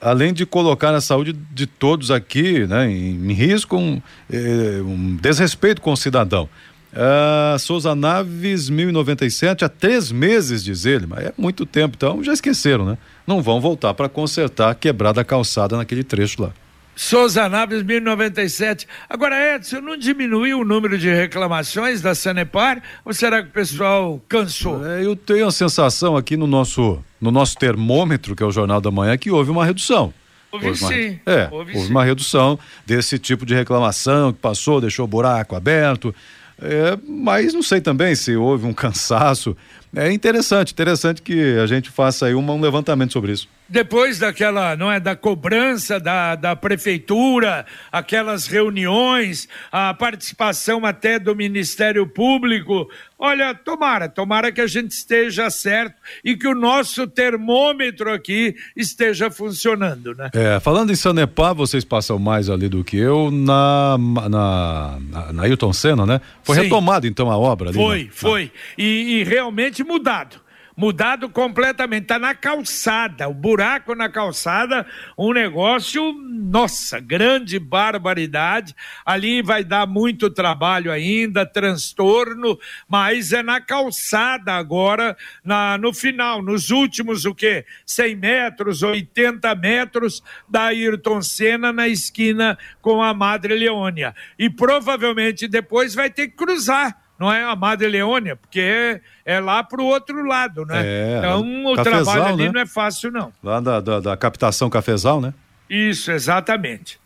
além 0.00 0.32
de 0.32 0.46
colocar 0.46 0.94
a 0.94 1.00
saúde 1.00 1.32
de 1.32 1.66
todos 1.66 2.10
aqui 2.10 2.66
né, 2.66 2.90
em, 2.90 3.32
risco, 3.32 3.76
um, 3.76 4.00
eh, 4.32 4.80
um, 4.82 5.16
desrespeito 5.16 5.80
com 5.80 5.92
o 5.92 5.96
cidadão. 5.96 6.48
Uh, 6.90 7.58
Souza 7.58 7.94
Naves, 7.94 8.70
1097, 8.70 9.64
há 9.64 9.68
três 9.68 10.10
meses, 10.10 10.64
diz 10.64 10.86
ele, 10.86 11.06
mas 11.06 11.26
é 11.26 11.32
muito 11.36 11.66
tempo, 11.66 11.94
então 11.96 12.24
já 12.24 12.32
esqueceram, 12.32 12.86
né? 12.86 12.98
Não 13.26 13.42
vão 13.42 13.60
voltar 13.60 13.92
para 13.92 14.08
consertar 14.08 14.70
a 14.70 14.74
quebrada 14.74 15.22
calçada 15.22 15.76
naquele 15.76 16.02
trecho 16.02 16.42
lá. 16.42 16.52
Souza 16.98 17.48
Naves, 17.48 17.84
1097. 17.84 18.84
Agora, 19.08 19.54
Edson, 19.54 19.80
não 19.80 19.96
diminuiu 19.96 20.58
o 20.58 20.64
número 20.64 20.98
de 20.98 21.08
reclamações 21.08 22.02
da 22.02 22.12
Sanepar 22.12 22.82
ou 23.04 23.14
será 23.14 23.40
que 23.40 23.50
o 23.50 23.52
pessoal 23.52 24.20
cansou? 24.28 24.84
É, 24.84 25.06
eu 25.06 25.14
tenho 25.14 25.46
a 25.46 25.52
sensação 25.52 26.16
aqui 26.16 26.36
no 26.36 26.48
nosso, 26.48 26.98
no 27.20 27.30
nosso 27.30 27.56
termômetro, 27.56 28.34
que 28.34 28.42
é 28.42 28.46
o 28.46 28.50
Jornal 28.50 28.80
da 28.80 28.90
Manhã, 28.90 29.16
que 29.16 29.30
houve 29.30 29.48
uma 29.48 29.64
redução. 29.64 30.12
Houve, 30.50 30.70
houve 30.70 30.82
uma, 30.82 30.92
sim. 30.92 31.20
É, 31.24 31.48
houve, 31.52 31.72
houve 31.72 31.86
sim. 31.86 31.90
uma 31.92 32.04
redução 32.04 32.58
desse 32.84 33.16
tipo 33.16 33.46
de 33.46 33.54
reclamação 33.54 34.32
que 34.32 34.40
passou, 34.40 34.80
deixou 34.80 35.04
o 35.04 35.08
buraco 35.08 35.54
aberto. 35.54 36.12
É, 36.60 36.98
mas 37.06 37.54
não 37.54 37.62
sei 37.62 37.80
também 37.80 38.16
se 38.16 38.34
houve 38.34 38.66
um 38.66 38.74
cansaço. 38.74 39.56
É 39.94 40.10
interessante, 40.10 40.72
interessante 40.72 41.22
que 41.22 41.58
a 41.58 41.66
gente 41.66 41.90
faça 41.90 42.26
aí 42.26 42.34
um, 42.34 42.50
um 42.50 42.60
levantamento 42.60 43.12
sobre 43.12 43.30
isso 43.30 43.48
depois 43.68 44.18
daquela, 44.18 44.76
não 44.76 44.90
é, 44.90 44.98
da 44.98 45.14
cobrança 45.14 46.00
da, 46.00 46.34
da 46.34 46.56
prefeitura, 46.56 47.66
aquelas 47.92 48.46
reuniões, 48.46 49.48
a 49.70 49.92
participação 49.92 50.86
até 50.86 51.18
do 51.18 51.34
Ministério 51.36 52.06
Público, 52.06 52.88
olha, 53.18 53.54
tomara, 53.54 54.08
tomara 54.08 54.50
que 54.50 54.60
a 54.60 54.66
gente 54.66 54.92
esteja 54.92 55.50
certo 55.50 55.96
e 56.24 56.36
que 56.36 56.48
o 56.48 56.54
nosso 56.54 57.06
termômetro 57.06 58.12
aqui 58.12 58.56
esteja 58.74 59.30
funcionando, 59.30 60.14
né? 60.14 60.30
É, 60.32 60.58
falando 60.60 60.90
em 60.90 60.96
Sanepar, 60.96 61.54
vocês 61.54 61.84
passam 61.84 62.18
mais 62.18 62.48
ali 62.48 62.68
do 62.68 62.82
que 62.82 62.96
eu 62.96 63.30
na 63.30 63.98
na, 63.98 64.98
na, 65.10 65.32
na 65.32 65.42
Ailton 65.42 65.72
Senna, 65.72 66.06
né? 66.06 66.20
Foi 66.42 66.56
Sim. 66.56 66.62
retomado 66.62 67.06
então 67.06 67.30
a 67.30 67.36
obra 67.36 67.68
ali? 67.68 67.78
Foi, 67.78 68.04
né? 68.04 68.10
foi. 68.12 68.52
E, 68.76 69.20
e 69.20 69.24
realmente 69.24 69.84
mudado 69.84 70.47
mudado 70.78 71.28
completamente. 71.28 72.04
Está 72.04 72.20
na 72.20 72.36
calçada, 72.36 73.28
o 73.28 73.34
buraco 73.34 73.96
na 73.96 74.08
calçada, 74.08 74.86
um 75.18 75.32
negócio, 75.32 76.12
nossa, 76.12 77.00
grande 77.00 77.58
barbaridade. 77.58 78.76
Ali 79.04 79.42
vai 79.42 79.64
dar 79.64 79.88
muito 79.88 80.30
trabalho 80.30 80.92
ainda, 80.92 81.44
transtorno, 81.44 82.56
mas 82.86 83.32
é 83.32 83.42
na 83.42 83.60
calçada 83.60 84.52
agora, 84.52 85.16
na, 85.42 85.76
no 85.76 85.92
final, 85.92 86.40
nos 86.40 86.70
últimos, 86.70 87.24
o 87.24 87.34
quê? 87.34 87.66
100 87.84 88.14
metros, 88.14 88.82
80 88.84 89.52
metros 89.56 90.22
da 90.48 90.66
Ayrton 90.66 91.20
Senna 91.20 91.72
na 91.72 91.88
esquina 91.88 92.56
com 92.80 93.02
a 93.02 93.12
Madre 93.12 93.56
Leônia. 93.56 94.14
E 94.38 94.48
provavelmente 94.48 95.48
depois 95.48 95.92
vai 95.92 96.08
ter 96.08 96.28
que 96.28 96.36
cruzar 96.36 97.07
não 97.18 97.32
é 97.32 97.42
a 97.42 97.56
Madre 97.56 97.88
Leônia, 97.88 98.36
porque 98.36 98.60
é, 98.60 99.00
é 99.24 99.40
lá 99.40 99.64
para 99.64 99.82
o 99.82 99.86
outro 99.86 100.24
lado, 100.24 100.64
né? 100.64 100.82
É, 100.84 101.18
então 101.18 101.64
o 101.66 101.74
cafezal, 101.74 102.04
trabalho 102.04 102.34
ali 102.34 102.44
né? 102.44 102.52
não 102.54 102.60
é 102.60 102.66
fácil, 102.66 103.10
não. 103.10 103.32
Lá 103.42 103.60
da, 103.60 103.80
da, 103.80 104.00
da, 104.00 104.16
captação 104.16 104.70
cafezal, 104.70 105.20
né? 105.20 105.34
Isso, 105.68 106.12
exatamente. 106.12 107.00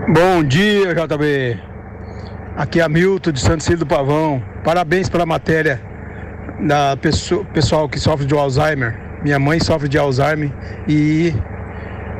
Bom 0.07 0.43
dia, 0.43 0.93
JB. 0.93 1.59
Aqui 2.55 2.79
é 2.79 2.83
Hamilton 2.83 3.31
de 3.31 3.39
Santo 3.39 3.63
Cílio 3.63 3.79
do 3.79 3.87
Pavão. 3.87 4.39
Parabéns 4.63 5.09
pela 5.09 5.25
matéria 5.25 5.94
da 6.59 6.97
pessoa, 6.97 7.43
pessoal 7.45 7.87
que 7.89 7.99
sofre 7.99 8.25
de 8.25 8.33
Alzheimer. 8.33 8.97
Minha 9.23 9.39
mãe 9.39 9.59
sofre 9.59 9.89
de 9.89 9.97
Alzheimer 9.97 10.51
e 10.87 11.33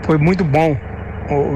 foi 0.03 0.17
muito 0.17 0.43
bom 0.43 0.77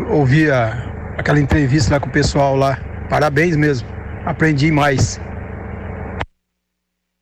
ouvir 0.10 0.52
a, 0.52 1.14
aquela 1.18 1.40
entrevista 1.40 1.96
lá 1.96 2.00
com 2.00 2.08
o 2.08 2.12
pessoal 2.12 2.56
lá. 2.56 2.78
Parabéns 3.10 3.56
mesmo. 3.56 3.88
Aprendi 4.26 4.72
mais. 4.72 5.20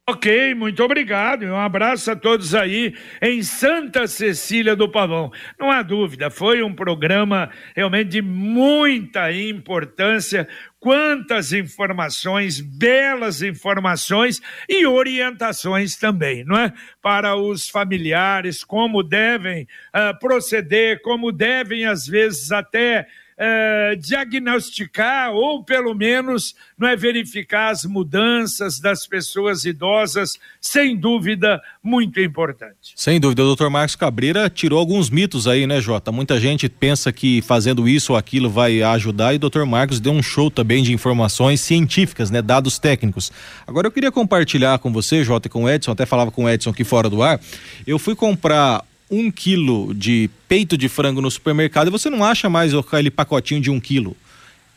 Ok, 0.09 0.55
muito 0.55 0.81
obrigado. 0.81 1.43
Um 1.43 1.59
abraço 1.59 2.09
a 2.09 2.15
todos 2.15 2.55
aí 2.55 2.95
em 3.21 3.43
Santa 3.43 4.07
Cecília 4.07 4.73
do 4.73 4.89
Pavão. 4.89 5.29
Não 5.59 5.69
há 5.69 5.81
dúvida, 5.81 6.29
foi 6.29 6.63
um 6.63 6.73
programa 6.73 7.49
realmente 7.75 8.11
de 8.11 8.21
muita 8.21 9.33
importância. 9.33 10.47
Quantas 10.79 11.53
informações, 11.53 12.61
belas 12.61 13.41
informações 13.41 14.39
e 14.69 14.85
orientações 14.85 15.95
também, 15.95 16.43
não 16.43 16.57
é? 16.57 16.71
Para 17.01 17.35
os 17.35 17.67
familiares, 17.67 18.63
como 18.63 19.01
devem 19.01 19.63
uh, 19.63 20.17
proceder, 20.19 21.01
como 21.01 21.31
devem, 21.31 21.85
às 21.85 22.05
vezes, 22.05 22.51
até 22.51 23.07
é, 23.37 23.95
diagnosticar 23.95 25.31
ou 25.31 25.63
pelo 25.63 25.93
menos 25.93 26.55
não 26.77 26.87
é 26.87 26.95
verificar 26.95 27.69
as 27.69 27.85
mudanças 27.85 28.79
das 28.79 29.05
pessoas 29.05 29.63
idosas, 29.63 30.39
sem 30.59 30.97
dúvida 30.97 31.61
muito 31.83 32.19
importante. 32.19 32.93
Sem 32.95 33.19
dúvida, 33.19 33.43
o 33.43 33.45
doutor 33.45 33.69
Marcos 33.69 33.95
Cabreira 33.95 34.49
tirou 34.49 34.79
alguns 34.79 35.09
mitos 35.09 35.47
aí, 35.47 35.67
né, 35.67 35.79
Jota? 35.79 36.11
Muita 36.11 36.39
gente 36.39 36.67
pensa 36.67 37.11
que 37.11 37.41
fazendo 37.43 37.87
isso 37.87 38.13
ou 38.13 38.17
aquilo 38.17 38.49
vai 38.49 38.81
ajudar 38.81 39.33
e 39.33 39.35
o 39.35 39.39
doutor 39.39 39.65
Marcos 39.65 39.99
deu 39.99 40.11
um 40.11 40.23
show 40.23 40.49
também 40.49 40.81
de 40.81 40.91
informações 40.91 41.61
científicas, 41.61 42.31
né, 42.31 42.41
dados 42.41 42.79
técnicos. 42.79 43.31
Agora 43.67 43.87
eu 43.87 43.91
queria 43.91 44.11
compartilhar 44.11 44.79
com 44.79 44.91
você, 44.91 45.23
Jota, 45.23 45.47
e 45.47 45.51
com 45.51 45.65
o 45.65 45.69
Edson, 45.69 45.91
até 45.91 46.05
falava 46.05 46.31
com 46.31 46.45
o 46.45 46.49
Edson 46.49 46.71
aqui 46.71 46.83
fora 46.83 47.09
do 47.09 47.21
ar. 47.21 47.39
Eu 47.85 47.99
fui 47.99 48.15
comprar 48.15 48.83
um 49.09 49.31
quilo 49.31 49.93
de 49.93 50.29
peito 50.47 50.77
de 50.77 50.89
frango 50.89 51.21
no 51.21 51.31
supermercado 51.31 51.87
e 51.87 51.91
você 51.91 52.09
não 52.09 52.23
acha 52.23 52.49
mais 52.49 52.73
aquele 52.73 53.09
pacotinho 53.09 53.61
de 53.61 53.71
um 53.71 53.79
quilo. 53.79 54.15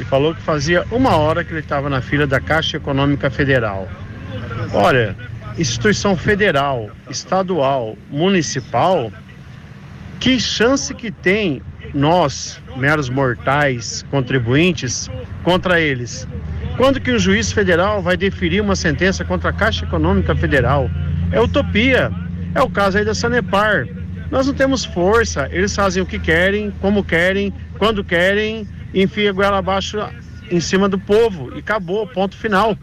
e 0.00 0.04
falou 0.04 0.34
que 0.34 0.40
fazia 0.40 0.86
uma 0.90 1.16
hora 1.16 1.44
que 1.44 1.52
ele 1.52 1.60
estava 1.60 1.90
na 1.90 2.00
fila 2.00 2.26
da 2.26 2.40
Caixa 2.40 2.78
Econômica 2.78 3.28
Federal. 3.28 3.86
Olha, 4.72 5.14
instituição 5.58 6.16
federal, 6.16 6.90
estadual, 7.10 7.94
municipal, 8.10 9.12
que 10.18 10.40
chance 10.40 10.94
que 10.94 11.10
tem 11.10 11.60
nós, 11.92 12.58
meros 12.74 13.10
mortais, 13.10 14.02
contribuintes, 14.10 15.10
contra 15.44 15.78
eles? 15.78 16.26
Quando 16.78 17.00
que 17.00 17.10
o 17.10 17.18
juiz 17.18 17.52
federal 17.52 18.00
vai 18.00 18.16
deferir 18.16 18.62
uma 18.62 18.76
sentença 18.76 19.26
contra 19.26 19.50
a 19.50 19.52
Caixa 19.52 19.84
Econômica 19.84 20.34
Federal? 20.34 20.90
É 21.32 21.40
utopia. 21.40 22.10
É 22.54 22.62
o 22.62 22.70
caso 22.70 22.98
aí 22.98 23.04
da 23.04 23.14
Sanepar. 23.14 23.86
Nós 24.30 24.46
não 24.46 24.54
temos 24.54 24.84
força, 24.84 25.48
eles 25.50 25.74
fazem 25.74 26.02
o 26.02 26.06
que 26.06 26.18
querem, 26.18 26.70
como 26.82 27.02
querem, 27.02 27.52
quando 27.78 28.04
querem, 28.04 28.68
enfia 28.92 29.30
a 29.30 29.32
goela 29.32 29.58
abaixo 29.58 29.98
em 30.50 30.60
cima 30.60 30.88
do 30.88 30.98
povo 30.98 31.54
e 31.54 31.60
acabou, 31.60 32.06
ponto 32.06 32.36
final. 32.36 32.76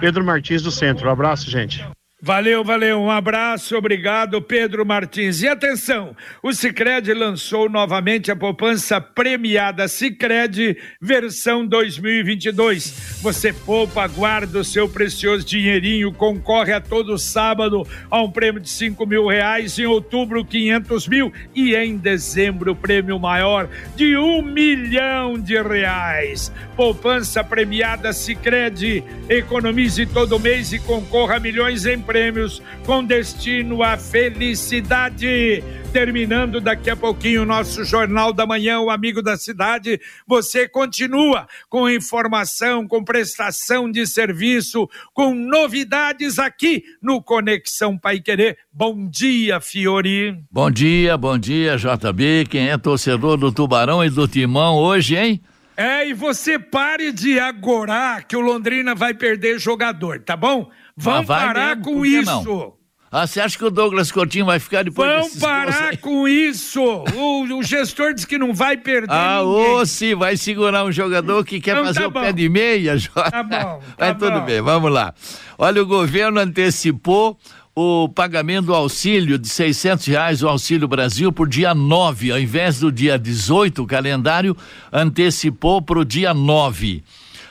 Pedro 0.00 0.24
Martins 0.24 0.62
do 0.62 0.70
Centro, 0.70 1.08
um 1.08 1.12
abraço, 1.12 1.50
gente. 1.50 1.84
Valeu, 2.20 2.64
valeu. 2.64 3.00
Um 3.00 3.12
abraço, 3.12 3.76
obrigado, 3.76 4.42
Pedro 4.42 4.84
Martins. 4.84 5.40
E 5.40 5.46
atenção, 5.46 6.16
o 6.42 6.52
Sicredi 6.52 7.14
lançou 7.14 7.68
novamente 7.68 8.28
a 8.32 8.34
poupança 8.34 9.00
premiada 9.00 9.86
Sicredi 9.86 10.76
versão 11.00 11.64
2022. 11.64 13.20
Você 13.22 13.52
poupa, 13.52 14.04
guarda 14.08 14.58
o 14.58 14.64
seu 14.64 14.88
precioso 14.88 15.46
dinheirinho, 15.46 16.12
concorre 16.12 16.72
a 16.72 16.80
todo 16.80 17.16
sábado 17.16 17.86
a 18.10 18.20
um 18.20 18.32
prêmio 18.32 18.60
de 18.60 18.68
cinco 18.68 19.06
mil 19.06 19.28
reais, 19.28 19.78
em 19.78 19.86
outubro 19.86 20.44
500 20.44 21.06
mil 21.06 21.32
e 21.54 21.76
em 21.76 21.96
dezembro 21.96 22.74
prêmio 22.74 23.16
maior 23.20 23.68
de 23.94 24.16
um 24.16 24.42
milhão 24.42 25.38
de 25.38 25.62
reais. 25.62 26.50
Poupança 26.74 27.44
premiada 27.44 28.12
Sicredi. 28.12 29.04
Economize 29.28 30.04
todo 30.06 30.40
mês 30.40 30.72
e 30.72 30.80
concorra 30.80 31.36
a 31.36 31.40
milhões 31.40 31.86
em 31.86 32.07
prêmios 32.08 32.62
com 32.86 33.04
destino 33.04 33.82
à 33.82 33.98
felicidade. 33.98 35.62
Terminando 35.92 36.58
daqui 36.58 36.88
a 36.88 36.96
pouquinho 36.96 37.42
o 37.42 37.46
nosso 37.46 37.84
Jornal 37.84 38.32
da 38.32 38.46
Manhã, 38.46 38.80
o 38.80 38.88
Amigo 38.88 39.20
da 39.20 39.36
Cidade. 39.36 40.00
Você 40.26 40.66
continua 40.66 41.46
com 41.68 41.88
informação, 41.88 42.88
com 42.88 43.04
prestação 43.04 43.90
de 43.90 44.06
serviço, 44.06 44.88
com 45.12 45.34
novidades 45.34 46.38
aqui 46.38 46.82
no 47.02 47.22
Conexão 47.22 47.98
Pai 47.98 48.20
Querer. 48.20 48.56
Bom 48.72 49.06
dia, 49.06 49.60
Fiori. 49.60 50.34
Bom 50.50 50.70
dia, 50.70 51.14
bom 51.18 51.38
dia, 51.38 51.76
JB. 51.76 52.46
Quem 52.48 52.70
é 52.70 52.78
torcedor 52.78 53.36
do 53.36 53.52
Tubarão 53.52 54.02
e 54.02 54.08
do 54.08 54.26
Timão 54.26 54.76
hoje, 54.76 55.14
hein? 55.14 55.42
É, 55.76 56.08
e 56.08 56.12
você 56.12 56.58
pare 56.58 57.12
de 57.12 57.38
agorar 57.38 58.26
que 58.26 58.36
o 58.36 58.40
Londrina 58.40 58.96
vai 58.96 59.14
perder 59.14 59.60
jogador, 59.60 60.18
tá 60.18 60.36
bom? 60.36 60.68
Vamos 60.98 61.26
parar 61.26 61.76
mesmo, 61.76 61.92
com 61.92 62.06
isso. 62.06 62.44
Não? 62.44 62.78
Ah, 63.10 63.26
você 63.26 63.40
acha 63.40 63.56
que 63.56 63.64
o 63.64 63.70
Douglas 63.70 64.12
Coutinho 64.12 64.44
vai 64.44 64.58
ficar 64.58 64.84
depois 64.84 65.08
Vamos 65.08 65.36
parar 65.36 65.96
com 65.96 66.28
isso. 66.28 66.82
O, 66.82 67.42
o, 67.58 67.62
gestor 67.62 68.12
disse 68.12 68.26
que 68.26 68.36
não 68.36 68.52
vai 68.52 68.76
perder 68.76 69.10
Ah, 69.10 69.42
ô, 69.42 69.84
sim, 69.86 70.14
vai 70.14 70.36
segurar 70.36 70.84
um 70.84 70.92
jogador 70.92 71.42
que 71.42 71.58
quer 71.58 71.70
então, 71.70 71.86
fazer 71.86 72.00
tá 72.00 72.06
o 72.06 72.10
bom. 72.10 72.20
pé 72.20 72.32
de 72.34 72.48
meia, 72.50 72.96
Jota. 72.98 73.30
Tá 73.30 73.42
bom, 73.42 73.48
tá 73.50 73.80
Mas 73.98 74.18
tudo 74.18 74.42
bem, 74.42 74.60
vamos 74.60 74.92
lá. 74.92 75.14
Olha, 75.56 75.82
o 75.82 75.86
governo 75.86 76.38
antecipou 76.38 77.38
o 77.74 78.08
pagamento 78.08 78.66
do 78.66 78.74
auxílio 78.74 79.38
de 79.38 79.48
seiscentos 79.48 80.04
reais, 80.04 80.42
o 80.42 80.48
Auxílio 80.48 80.88
Brasil, 80.88 81.32
por 81.32 81.48
dia 81.48 81.72
9, 81.72 82.32
ao 82.32 82.38
invés 82.38 82.80
do 82.80 82.90
dia 82.90 83.16
18, 83.16 83.84
o 83.84 83.86
calendário 83.86 84.56
antecipou 84.92 85.80
para 85.80 86.00
o 86.00 86.04
dia 86.04 86.34
9. 86.34 87.04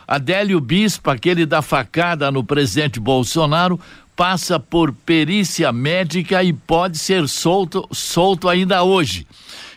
Adélio 0.08 0.62
Bispo, 0.62 1.10
aquele 1.10 1.46
da 1.46 1.62
facada 1.62 2.32
no 2.32 2.44
presidente 2.44 3.00
Bolsonaro, 3.00 3.80
passa 4.16 4.60
por 4.60 4.94
perícia 4.94 5.72
médica 5.72 6.42
e 6.44 6.54
pode 6.54 6.98
ser 6.98 7.28
solto, 7.28 7.88
solto 7.92 8.48
ainda 8.48 8.84
hoje. 8.84 9.28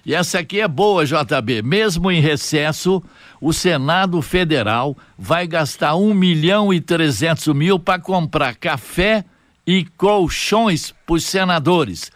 E 0.07 0.15
essa 0.15 0.39
aqui 0.39 0.61
é 0.61 0.69
boa, 0.69 1.05
JB. 1.05 1.63
Mesmo 1.63 2.11
em 2.11 2.21
recesso, 2.21 3.03
o 3.41 3.53
Senado 3.53 4.23
Federal 4.23 4.97
vai 5.19 5.47
gastar 5.47 5.97
um 5.97 6.15
milhão 6.15 6.73
e 6.73 6.81
trezentos 6.81 7.53
mil 7.55 7.79
para 7.79 8.01
comprar 8.01 8.55
café 8.55 9.25
e 9.67 9.85
colchões 9.97 10.95
para 11.07 11.17
os 11.17 11.25
senadores. 11.25 12.11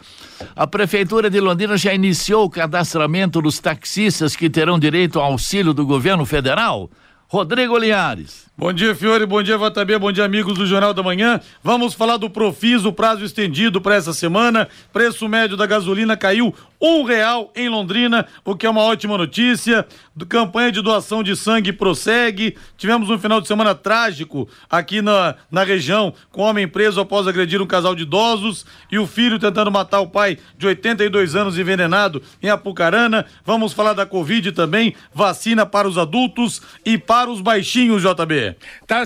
A 0.56 0.66
Prefeitura 0.66 1.28
de 1.28 1.40
Londrina 1.40 1.76
já 1.76 1.92
iniciou 1.92 2.46
o 2.46 2.50
cadastramento 2.50 3.42
dos 3.42 3.58
taxistas 3.58 4.34
que 4.34 4.48
terão 4.48 4.78
direito 4.78 5.20
ao 5.20 5.32
auxílio 5.32 5.74
do 5.74 5.84
governo 5.84 6.24
federal. 6.24 6.90
Rodrigo 7.34 7.76
Linhares. 7.80 8.46
Bom 8.56 8.72
dia, 8.72 8.94
Fiore. 8.94 9.26
Bom 9.26 9.42
dia, 9.42 9.58
JB. 9.58 9.98
Bom 9.98 10.12
dia, 10.12 10.24
amigos 10.24 10.56
do 10.56 10.64
Jornal 10.64 10.94
da 10.94 11.02
Manhã. 11.02 11.40
Vamos 11.60 11.92
falar 11.92 12.18
do 12.18 12.30
Profis, 12.30 12.84
o 12.84 12.92
prazo 12.92 13.24
estendido 13.24 13.80
para 13.80 13.96
essa 13.96 14.12
semana. 14.12 14.68
Preço 14.92 15.28
médio 15.28 15.56
da 15.56 15.66
gasolina 15.66 16.16
caiu 16.16 16.54
um 16.80 17.02
real 17.02 17.50
em 17.56 17.68
Londrina, 17.68 18.28
o 18.44 18.54
que 18.54 18.64
é 18.64 18.70
uma 18.70 18.82
ótima 18.82 19.18
notícia. 19.18 19.84
Do 20.14 20.24
campanha 20.24 20.70
de 20.70 20.80
doação 20.80 21.24
de 21.24 21.34
sangue 21.34 21.72
prossegue. 21.72 22.56
Tivemos 22.76 23.10
um 23.10 23.18
final 23.18 23.40
de 23.40 23.48
semana 23.48 23.74
trágico 23.74 24.48
aqui 24.70 25.02
na, 25.02 25.34
na 25.50 25.64
região, 25.64 26.14
com 26.30 26.42
um 26.42 26.44
homem 26.44 26.68
preso 26.68 27.00
após 27.00 27.26
agredir 27.26 27.60
um 27.60 27.66
casal 27.66 27.92
de 27.92 28.04
idosos 28.04 28.64
e 28.88 29.00
o 29.00 29.06
filho 29.06 29.40
tentando 29.40 29.72
matar 29.72 29.98
o 29.98 30.06
pai 30.06 30.38
de 30.56 30.68
82 30.68 31.34
anos 31.34 31.58
envenenado 31.58 32.22
em 32.40 32.50
Apucarana. 32.50 33.26
Vamos 33.44 33.72
falar 33.72 33.94
da 33.94 34.06
Covid 34.06 34.52
também, 34.52 34.94
vacina 35.12 35.66
para 35.66 35.88
os 35.88 35.98
adultos 35.98 36.62
e 36.84 36.96
para 36.96 37.28
os 37.28 37.40
baixinhos, 37.40 38.00
JB. 38.00 38.43
Tá, 38.86 39.02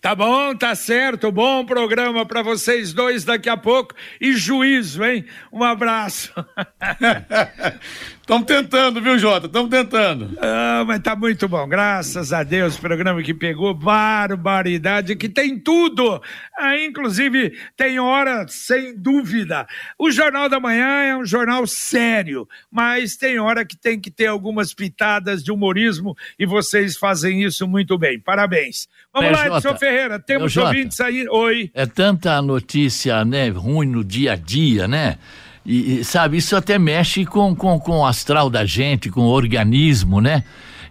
Tá 0.00 0.14
bom, 0.14 0.54
tá 0.54 0.76
certo. 0.76 1.32
Bom 1.32 1.66
programa 1.66 2.24
para 2.24 2.40
vocês 2.40 2.92
dois 2.92 3.24
daqui 3.24 3.48
a 3.48 3.56
pouco. 3.56 3.96
E 4.20 4.32
juízo, 4.32 5.04
hein? 5.04 5.24
Um 5.52 5.64
abraço. 5.64 6.32
Estamos 8.28 8.46
tentando, 8.46 9.00
viu, 9.00 9.18
Jota? 9.18 9.46
Estamos 9.46 9.70
tentando. 9.70 10.38
Ah, 10.38 10.84
mas 10.86 11.00
tá 11.00 11.16
muito 11.16 11.48
bom. 11.48 11.66
Graças 11.66 12.30
a 12.30 12.42
Deus, 12.42 12.76
programa 12.76 13.22
que 13.22 13.32
pegou 13.32 13.72
barbaridade, 13.72 15.16
que 15.16 15.30
tem 15.30 15.58
tudo. 15.58 16.22
Ah, 16.56 16.76
inclusive, 16.76 17.58
tem 17.74 17.98
hora, 17.98 18.46
sem 18.46 18.94
dúvida. 18.94 19.66
O 19.98 20.10
Jornal 20.10 20.46
da 20.48 20.60
Manhã 20.60 21.04
é 21.04 21.16
um 21.16 21.24
jornal 21.24 21.66
sério, 21.66 22.46
mas 22.70 23.16
tem 23.16 23.38
hora 23.38 23.64
que 23.64 23.76
tem 23.76 23.98
que 23.98 24.10
ter 24.10 24.26
algumas 24.26 24.74
pitadas 24.74 25.42
de 25.42 25.50
humorismo 25.50 26.14
e 26.38 26.44
vocês 26.44 26.98
fazem 26.98 27.42
isso 27.42 27.66
muito 27.66 27.96
bem. 27.96 28.20
Parabéns. 28.20 28.88
Vamos 29.10 29.30
é, 29.30 29.32
lá, 29.32 29.56
Edson 29.56 29.74
Ferreira, 29.88 30.18
temos 30.18 30.56
ouvintes 30.56 31.00
aí. 31.00 31.26
Oi. 31.28 31.70
É 31.72 31.86
tanta 31.86 32.40
notícia, 32.42 33.24
né, 33.24 33.48
ruim 33.48 33.86
no 33.86 34.04
dia 34.04 34.32
a 34.32 34.36
dia, 34.36 34.86
né? 34.86 35.16
E, 35.64 36.02
sabe, 36.04 36.38
isso 36.38 36.56
até 36.56 36.78
mexe 36.78 37.24
com, 37.24 37.54
com, 37.54 37.78
com 37.78 37.98
o 37.98 38.06
astral 38.06 38.48
da 38.48 38.64
gente, 38.64 39.10
com 39.10 39.22
o 39.22 39.28
organismo, 39.28 40.20
né? 40.20 40.44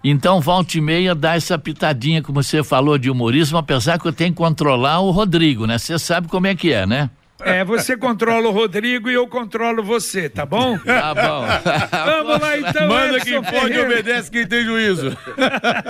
Então, 0.04 0.40
volta 0.40 0.78
e 0.78 0.82
meia 0.82 1.16
dá 1.16 1.36
essa 1.36 1.58
pitadinha, 1.58 2.22
como 2.22 2.42
você 2.42 2.64
falou, 2.64 2.98
de 2.98 3.10
humorismo, 3.10 3.58
apesar 3.58 4.00
que 4.00 4.08
eu 4.08 4.14
tenho 4.14 4.32
que 4.32 4.38
controlar 4.38 5.00
o 5.00 5.10
Rodrigo, 5.12 5.66
né? 5.66 5.78
Você 5.78 5.98
sabe 5.98 6.28
como 6.28 6.48
é 6.48 6.56
que 6.56 6.72
é, 6.72 6.86
né? 6.86 7.10
É, 7.42 7.64
você 7.64 7.96
controla 7.96 8.48
o 8.48 8.52
Rodrigo 8.52 9.10
e 9.10 9.14
eu 9.14 9.28
controlo 9.28 9.84
você, 9.84 10.28
tá 10.28 10.46
bom? 10.46 10.78
Tá 10.80 11.14
bom. 11.14 11.46
Vamos 12.26 12.42
lá 12.42 12.58
então, 12.58 12.88
Manda 12.88 13.18
Edson 13.18 13.26
quem 13.26 13.44
pode 13.44 13.74
e 13.74 13.80
obedece 13.80 14.32
quem 14.32 14.48
tem 14.48 14.66
juízo. 14.66 15.16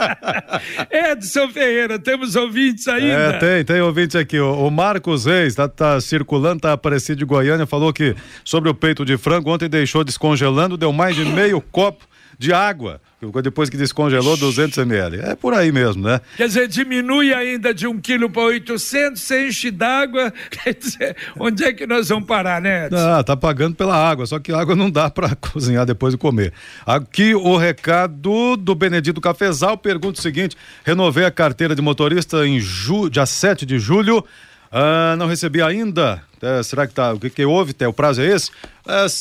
Edson 0.92 1.48
Ferreira, 1.50 1.98
temos 1.98 2.36
ouvintes 2.36 2.88
ainda? 2.88 3.14
É, 3.14 3.40
tem, 3.40 3.66
tem 3.66 3.82
ouvintes 3.82 4.16
aqui. 4.16 4.40
O, 4.40 4.68
o 4.68 4.72
Marcos 4.72 5.26
Reis 5.26 5.56
tá, 5.56 5.70
tá, 5.70 6.00
circulando, 6.02 6.62
tá 6.62 6.74
aparecido 6.74 7.20
de 7.20 7.26
Goiânia, 7.26 7.66
falou 7.66 7.94
que 7.94 8.16
sobre 8.44 8.70
o 8.70 8.74
peito 8.74 9.06
de 9.06 9.18
frango, 9.18 9.50
ontem 9.50 9.70
deixou 9.70 10.04
descongelando, 10.04 10.76
deu 10.76 10.92
mais 10.92 11.16
de 11.16 11.24
meio 11.24 11.62
copo 11.62 12.06
de 12.38 12.54
água. 12.54 13.02
Depois 13.42 13.68
que 13.68 13.78
descongelou, 13.78 14.38
200 14.38 14.78
ml. 14.78 15.20
É 15.22 15.36
por 15.36 15.54
aí 15.54 15.72
mesmo, 15.72 16.04
né? 16.04 16.22
Quer 16.36 16.48
dizer, 16.48 16.68
diminui 16.68 17.34
ainda 17.34 17.74
de 17.74 17.88
um 17.88 18.00
quilo 18.00 18.30
para 18.30 18.44
800, 18.44 19.20
você 19.20 19.48
enche 19.48 19.72
d'água. 19.72 20.32
Quer 20.52 20.76
dizer, 20.76 21.18
onde 21.40 21.64
é 21.64 21.74
que 21.74 21.88
nós 21.88 22.10
vamos 22.10 22.28
parar, 22.28 22.62
né? 22.62 22.90
Ah, 22.92 23.24
tá 23.24 23.36
pagando 23.36 23.76
pela 23.76 23.96
água, 23.96 24.28
só 24.28 24.38
que 24.38 24.52
água 24.52 24.76
não 24.76 24.92
dá 24.92 25.10
para 25.12 25.36
cozinhar 25.36 25.86
depois 25.86 26.14
de 26.14 26.18
comer. 26.20 26.54
Aqui 26.86 27.34
o 27.34 27.58
recado 27.58 28.56
do 28.56 28.76
Benedito 28.76 29.20
Cafezal 29.20 29.78
pergunta 29.78 30.20
o 30.20 30.22
seguinte: 30.22 30.56
renovei 30.84 31.26
a 31.26 31.32
carteira 31.32 31.74
de 31.74 31.82
motorista 31.82 32.46
em 32.46 32.60
ju... 32.60 33.10
dia 33.10 33.26
7 33.26 33.66
de 33.66 33.80
julho. 33.80 34.24
Ah, 34.72 35.16
não 35.18 35.28
recebi 35.28 35.62
ainda. 35.62 36.22
É, 36.42 36.62
será 36.62 36.86
que 36.86 36.94
tá? 36.94 37.14
O 37.14 37.20
que, 37.20 37.30
que 37.30 37.46
houve? 37.46 37.74
Tem, 37.74 37.88
o 37.88 37.94
prazo 37.94 38.22
é 38.22 38.28
esse? 38.28 38.52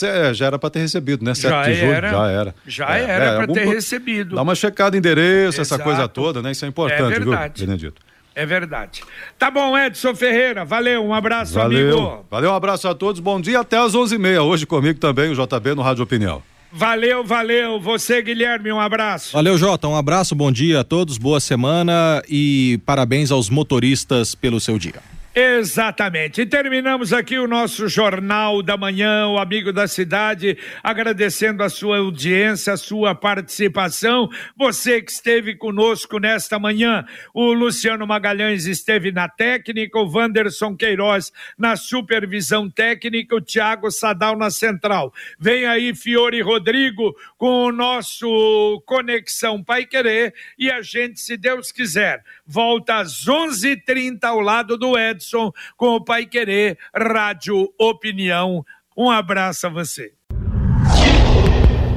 É, 0.04 0.34
já 0.34 0.46
era 0.46 0.58
para 0.58 0.70
ter 0.70 0.80
recebido, 0.80 1.24
né? 1.24 1.34
7 1.34 1.48
já 1.48 1.62
de 1.62 1.74
julho, 1.74 1.92
era, 1.92 2.10
já 2.10 2.30
era. 2.30 2.54
Já 2.66 2.98
é, 2.98 3.02
era 3.02 3.24
é, 3.24 3.30
para 3.30 3.40
algum... 3.42 3.54
ter 3.54 3.66
recebido. 3.66 4.36
Dá 4.36 4.42
uma 4.42 4.54
checada 4.54 4.96
endereço, 4.96 5.60
Exato. 5.60 5.74
essa 5.74 5.78
coisa 5.82 6.08
toda, 6.08 6.42
né? 6.42 6.52
Isso 6.52 6.64
é 6.64 6.68
importante, 6.68 7.02
é 7.02 7.20
verdade. 7.20 7.58
viu, 7.58 7.66
Benedito? 7.66 8.02
É 8.34 8.44
verdade. 8.44 9.02
Tá 9.38 9.50
bom, 9.50 9.76
Edson 9.78 10.14
Ferreira. 10.14 10.62
Valeu, 10.62 11.02
um 11.02 11.14
abraço, 11.14 11.54
Valeu. 11.54 11.98
amigo. 11.98 12.26
Valeu, 12.30 12.50
um 12.50 12.54
abraço 12.54 12.86
a 12.86 12.94
todos. 12.94 13.18
Bom 13.18 13.40
dia 13.40 13.60
até 13.60 13.78
às 13.78 13.94
11h30. 13.94 14.42
Hoje 14.42 14.66
comigo 14.66 15.00
também, 15.00 15.30
o 15.30 15.34
JB 15.34 15.74
no 15.74 15.80
Rádio 15.80 16.04
Opinião. 16.04 16.42
Valeu, 16.70 17.24
valeu. 17.24 17.80
Você, 17.80 18.20
Guilherme, 18.20 18.70
um 18.70 18.78
abraço. 18.78 19.32
Valeu, 19.32 19.56
Jota. 19.56 19.88
Um 19.88 19.96
abraço, 19.96 20.34
bom 20.34 20.52
dia 20.52 20.80
a 20.80 20.84
todos, 20.84 21.16
boa 21.16 21.40
semana 21.40 22.22
e 22.28 22.78
parabéns 22.84 23.30
aos 23.30 23.48
motoristas 23.48 24.34
pelo 24.34 24.60
seu 24.60 24.78
dia. 24.78 25.15
Exatamente. 25.38 26.40
E 26.40 26.46
terminamos 26.46 27.12
aqui 27.12 27.38
o 27.38 27.46
nosso 27.46 27.88
Jornal 27.88 28.62
da 28.62 28.74
Manhã, 28.74 29.28
o 29.28 29.36
Amigo 29.36 29.70
da 29.70 29.86
Cidade, 29.86 30.56
agradecendo 30.82 31.62
a 31.62 31.68
sua 31.68 31.98
audiência, 31.98 32.72
a 32.72 32.76
sua 32.78 33.14
participação. 33.14 34.30
Você 34.56 35.02
que 35.02 35.12
esteve 35.12 35.54
conosco 35.54 36.18
nesta 36.18 36.58
manhã, 36.58 37.04
o 37.34 37.52
Luciano 37.52 38.06
Magalhães 38.06 38.64
esteve 38.64 39.12
na 39.12 39.28
técnica, 39.28 39.98
o 39.98 40.10
Wanderson 40.10 40.74
Queiroz 40.74 41.30
na 41.58 41.76
supervisão 41.76 42.70
técnica, 42.70 43.36
o 43.36 43.40
Tiago 43.40 43.90
Sadal 43.90 44.38
na 44.38 44.48
central. 44.48 45.12
Vem 45.38 45.66
aí 45.66 45.94
Fiore 45.94 46.40
Rodrigo 46.40 47.14
com 47.36 47.66
o 47.66 47.72
nosso 47.72 48.82
Conexão 48.86 49.62
Pai 49.62 49.84
Querer 49.84 50.32
e 50.58 50.70
a 50.70 50.80
gente, 50.80 51.20
se 51.20 51.36
Deus 51.36 51.70
quiser, 51.70 52.24
volta 52.46 53.00
às 53.00 53.28
11:30 53.28 54.28
ao 54.28 54.40
lado 54.40 54.78
do 54.78 54.98
Edson 54.98 55.25
Edson 55.26 55.50
com 55.76 55.96
o 55.96 56.04
Pai 56.04 56.26
Querer 56.26 56.78
Rádio 56.94 57.68
Opinião. 57.78 58.64
Um 58.96 59.10
abraço 59.10 59.66
a 59.66 59.70
você. 59.70 60.12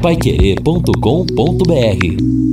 Paiquerê.com.br 0.01 2.48